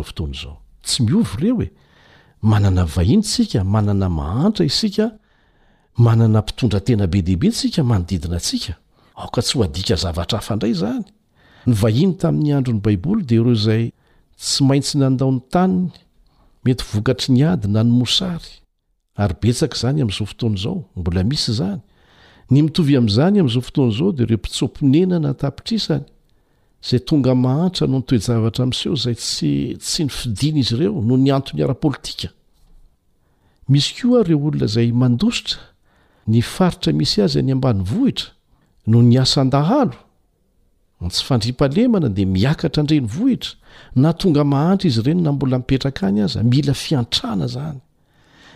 fotonzaotsy 0.10 1.00
mioy 1.06 1.24
reoe 1.44 1.68
manana 2.44 2.86
vahiny 2.86 3.24
sika 3.24 3.64
manana 3.64 4.10
mahantra 4.10 4.66
isika 4.66 5.12
manana 5.98 6.39
mpitondra 6.41 6.80
tena 6.80 7.08
be 7.08 7.22
dehibe 7.22 7.52
sika 7.52 7.84
manodidina 7.84 8.36
antsika 8.39 8.74
aoka 9.16 9.41
tsy 9.41 9.58
ho 9.58 9.64
adika 9.64 9.96
zavatra 9.96 10.38
hafandray 10.39 10.74
zany 10.74 11.06
ny 11.68 11.74
vahiny 11.82 12.14
tamin'ny 12.22 12.52
androny 12.58 12.82
baiboly 12.86 13.24
de 13.30 13.36
ireo 13.36 13.56
zay 13.66 13.84
tsy 14.44 14.64
maintsy 14.68 14.96
nandaony 14.98 15.39
taniny 15.54 15.89
mety 16.66 16.84
vokatry 16.91 17.30
ny 17.36 17.41
ady 17.52 17.66
na 17.74 17.82
ny 17.84 17.91
mosary 18.00 18.50
ary 19.22 19.36
betsaka 19.41 19.76
zany 19.82 19.98
amn'izao 20.02 20.26
fotoana 20.32 20.56
izao 20.60 20.80
mbola 21.00 21.24
misy 21.30 21.52
zany 21.60 21.82
ny 22.52 22.60
mitovy 22.66 22.94
amn'izany 23.00 23.39
am'zao 23.41 23.62
fotoana 23.68 23.91
izao 23.94 24.12
de 24.18 24.22
ireo 24.24 24.38
mpitsompinenana 24.41 25.32
tapitrisany 25.41 26.06
haanonoejrsehozay 26.84 29.16
iins 30.00 30.72
eolonasitrny 33.96 36.42
faritra 36.42 36.94
misy 36.94 37.22
azy 37.24 37.42
ny 37.44 37.52
ambany 37.52 37.84
vhita 37.84 38.24
noo 38.88 39.02
ny 39.02 39.18
asan-dahalo 39.22 39.98
tsy 41.10 41.24
fandripalemana 41.28 42.10
de 42.18 42.24
miakatra 42.36 42.80
andreny 42.84 43.08
vohitra 43.14 43.52
na 44.02 44.10
tonga 44.20 44.44
mahantra 44.44 44.88
izy 44.88 45.02
reny 45.02 45.22
na 45.24 45.32
mbola 45.32 45.58
mipetraka 45.58 46.08
any 46.08 46.22
azy 46.22 46.40
mila 46.44 46.74
fiantrana 46.74 47.48
zany 47.48 47.80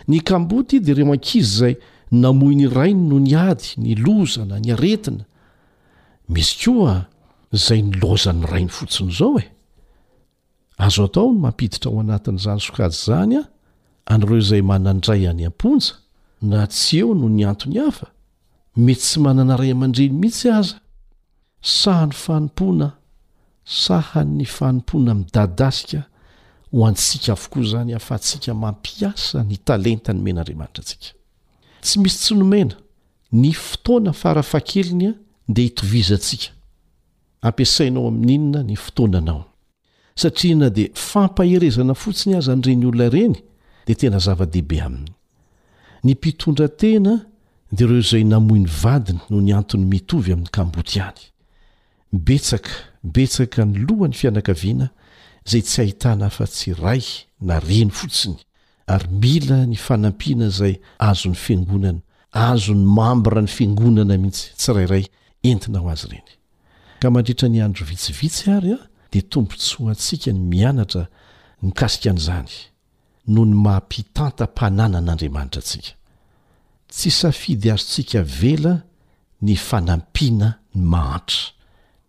ny 0.08 0.20
kamboty 0.20 0.80
de 0.80 0.94
reo 0.94 1.12
ankizy 1.12 1.56
zay 1.58 1.74
namoiny 2.12 2.66
rainy 2.68 3.08
noo 3.08 3.18
ny 3.20 3.34
ady 3.36 3.64
ny 3.76 3.94
lozana 4.04 4.58
ny 4.60 4.72
aretina 4.72 5.24
misy 6.28 6.56
koa 6.64 7.06
zay 7.52 7.82
ny 7.82 7.96
laozany 8.00 8.46
rai 8.46 8.62
ny 8.64 8.68
fotsiny 8.72 9.12
izao 9.12 9.38
e 9.40 9.46
azo 10.78 11.04
atao 11.08 11.26
no 11.32 11.38
mampiditra 11.44 11.90
ao 11.90 12.00
anatin'izany 12.00 12.60
sokajy 12.60 12.92
zany 13.04 13.38
a 13.38 13.42
anyreo 14.14 14.40
zay 14.40 14.62
manandray 14.62 15.26
any 15.28 15.46
amponja 15.46 15.94
na 16.42 16.66
tsy 16.66 16.98
eo 16.98 17.14
no 17.14 17.28
ny 17.28 17.44
antony 17.48 17.78
hafa 17.80 18.06
mety 18.76 19.00
tsy 19.00 19.20
mananaray 19.20 19.70
aman-dreny 19.72 20.12
mihitsy 20.14 20.50
aza 20.52 20.80
sahany 21.62 22.12
fampona 22.14 22.88
sahany 23.64 24.44
fanompoana 24.44 25.14
midadasika 25.14 26.02
ho 26.72 26.84
antsiaka 26.86 27.32
avokoa 27.32 27.62
zany 27.70 27.94
afa 27.94 28.14
atsika 28.14 28.54
mampiasa 28.54 29.42
ny 29.44 29.56
talenta 29.64 30.12
no 30.12 30.20
menadramanitra 30.22 30.82
atsika 30.82 31.08
tsis 31.82 32.20
tsy 32.20 32.34
noea 32.34 32.68
ny 33.32 33.50
fotoana 33.52 34.12
farafakelnya 34.12 35.10
deitoizask 35.48 36.42
ampiasainao 37.46 38.06
amin'n'inona 38.08 38.60
ny 38.66 38.76
fotoananao 38.76 39.44
satria 40.18 40.56
na 40.60 40.68
dia 40.76 40.90
fampaherezana 41.10 41.94
fotsiny 42.02 42.34
azy 42.38 42.50
anyireny 42.50 42.86
olona 42.88 43.06
ireny 43.10 43.36
dia 43.86 43.96
tena 44.00 44.18
zava-dehibe 44.26 44.78
aminy 44.86 45.10
ny 46.06 46.14
mpitondra 46.16 46.68
tena 46.82 47.12
dia 47.72 47.86
ireo 47.86 48.00
izay 48.02 48.24
namoiny 48.26 48.66
vadiny 48.82 49.20
no 49.30 49.40
ny 49.44 49.52
antony 49.58 49.86
mitovy 49.92 50.32
amin'ny 50.34 50.50
kambotyany 50.56 51.20
betsaka 52.26 52.70
betsaka 53.02 53.64
ny 53.70 53.86
loha 53.86 54.10
ny 54.10 54.16
fianakaviana 54.20 54.86
izay 55.46 55.62
tsy 55.66 55.78
ahitana 55.84 56.24
afa-tsy 56.30 56.74
ray 56.82 57.04
na 57.48 57.60
reny 57.68 57.92
fotsiny 58.00 58.38
ary 58.94 59.08
mila 59.22 59.58
ny 59.70 59.78
fanampiana 59.86 60.50
izay 60.50 60.74
azon'ny 61.10 61.38
fiangonana 61.44 62.00
azony 62.50 62.82
mambra 62.98 63.38
ny 63.44 63.50
fiangonana 63.56 64.18
mihitsy 64.22 64.46
tsirairay 64.58 65.04
entinao 65.50 65.86
azy 65.94 66.08
ireny 66.12 66.36
ka 67.00 67.10
mandritra 67.14 67.48
ny 67.48 67.60
andro 67.62 67.84
vitsivitsy 67.86 68.48
ary 68.50 68.72
a 68.74 68.78
dia 69.12 69.22
tombontsoa 69.30 69.90
antsika 69.94 70.30
ny 70.32 70.40
mianatra 70.52 71.04
nykasika 71.62 72.08
an'izany 72.12 72.50
noho 73.32 73.46
ny 73.50 73.54
mampitantam-pananan'andriamanitra 73.66 75.60
atsika 75.64 75.92
tsy 76.92 77.10
safidy 77.20 77.68
azontsika 77.74 78.20
vela 78.40 78.74
ny 79.46 79.54
fanampiana 79.68 80.48
ny 80.74 80.80
mahantra 80.92 81.40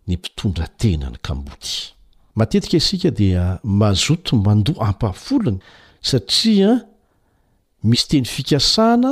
ny 0.08 0.12
mpitondra 0.18 0.66
tena 0.80 1.06
ny 1.14 1.18
kamboky 1.26 1.72
matetika 2.38 2.76
isika 2.82 3.08
dia 3.20 3.42
mazoto 3.80 4.32
mandoa 4.46 4.86
hampafolony 4.90 5.58
satria 6.08 6.70
misy 7.88 8.06
teny 8.10 8.26
fikasaana 8.34 9.10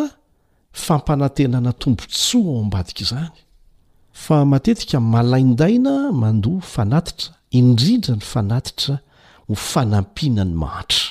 fampanantenana 0.85 1.73
tombontsoa 1.81 2.43
ao 2.51 2.61
ambadika 2.65 3.03
izany 3.03 3.39
fa 4.25 4.45
matetika 4.45 5.01
malaindaina 5.01 5.95
mandoa 6.23 6.61
fanatitra 6.75 7.33
indrindra 7.59 8.15
ny 8.17 8.25
fanatitra 8.33 8.95
ho 9.49 9.55
fanampina 9.55 10.45
ny 10.45 10.55
mahatra 10.63 11.05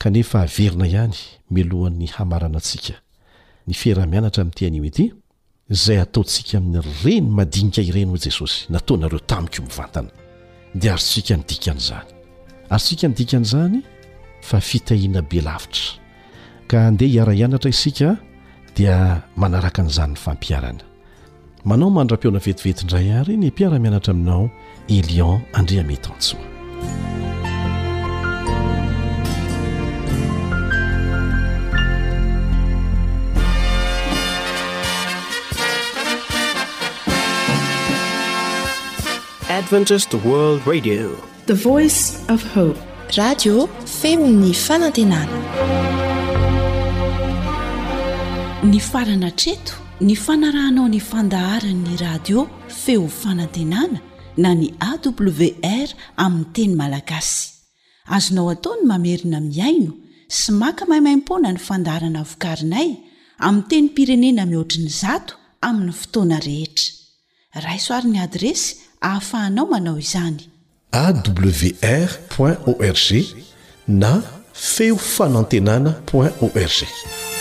kanefa 0.00 0.38
haverina 0.42 0.86
ihany 0.92 1.16
melohan'ny 1.54 2.08
hamarana 2.16 2.58
antsika 2.62 2.94
ny 3.66 3.74
feramianatra 3.80 4.40
amin'nity 4.42 4.74
an'o 4.74 4.88
ety 4.90 5.04
izay 5.74 5.98
ataontsika 6.06 6.54
amin'ny 6.60 6.80
reny 7.04 7.28
madinika 7.38 7.80
ireny 7.90 8.10
ho 8.12 8.16
jesosy 8.26 8.58
nataonareo 8.74 9.20
tamiko 9.30 9.56
ho 9.62 9.62
mivantana 9.68 10.10
dia 10.80 10.92
ary 10.94 11.04
sika 11.14 11.34
nydikany 11.38 11.80
izany 11.80 12.10
ary 12.74 12.84
sika 12.86 13.04
nydikanyizany 13.08 13.78
fa 14.48 14.58
fitahiana 14.68 15.20
be 15.30 15.38
lavitra 15.48 15.94
ka 16.68 16.86
andeha 16.88 17.12
hiaraianatra 17.12 17.70
isika 17.74 18.08
dia 18.76 18.96
manaraka 19.36 19.80
n'izanyny 19.82 20.16
fampiarana 20.26 20.84
manao 21.64 21.90
mandra-peona 21.90 22.38
vetivetyindray 22.46 23.12
ary 23.18 23.36
ny 23.36 23.46
mpiara-mianatra 23.48 24.10
aminao 24.10 24.50
elion 24.88 25.40
andria 25.54 25.84
metantsoaadventi 25.84 26.38
wrd 40.16 40.66
radio 40.66 41.10
the 41.46 41.54
voice 41.54 41.98
f 42.34 42.44
hope 42.56 42.78
radio 43.18 43.66
femini 44.00 44.52
fanantenana 44.54 45.38
ny 48.70 48.80
farana 48.80 49.30
treto 49.30 49.72
ny 50.02 50.16
fanarahanao 50.18 50.88
ny 50.90 50.98
fandaharany'ny 51.00 51.94
radio 52.00 52.42
feo 52.68 53.06
fanantenana 53.08 54.00
na 54.36 54.50
ny 54.60 54.66
awr 54.90 55.88
amin'ny 56.24 56.46
teny 56.56 56.74
malagasy 56.80 57.42
azonao 58.16 58.46
ataony 58.54 58.82
mamerina 58.90 59.38
miaino 59.52 59.92
sy 60.38 60.48
maka 60.62 60.82
mahaimaimpoana 60.90 61.50
ny 61.54 61.60
fandaharana 61.68 62.22
vokarinay 62.30 62.88
amin'ny 63.46 63.66
teny 63.70 63.88
pirenena 63.96 64.42
mihoatriny 64.52 64.90
zato 65.02 65.34
amin'ny 65.68 65.94
fotoana 66.02 66.38
rehetra 66.48 67.62
raisoaryn'ny 67.66 68.18
adresy 68.26 68.66
ahafahanao 69.06 69.66
manao 69.72 69.96
izany 70.04 70.40
awr 71.02 72.52
org 72.72 73.08
na 74.02 74.12
feo 74.52 74.96
fanantenana 75.14 75.90
org 76.14 77.31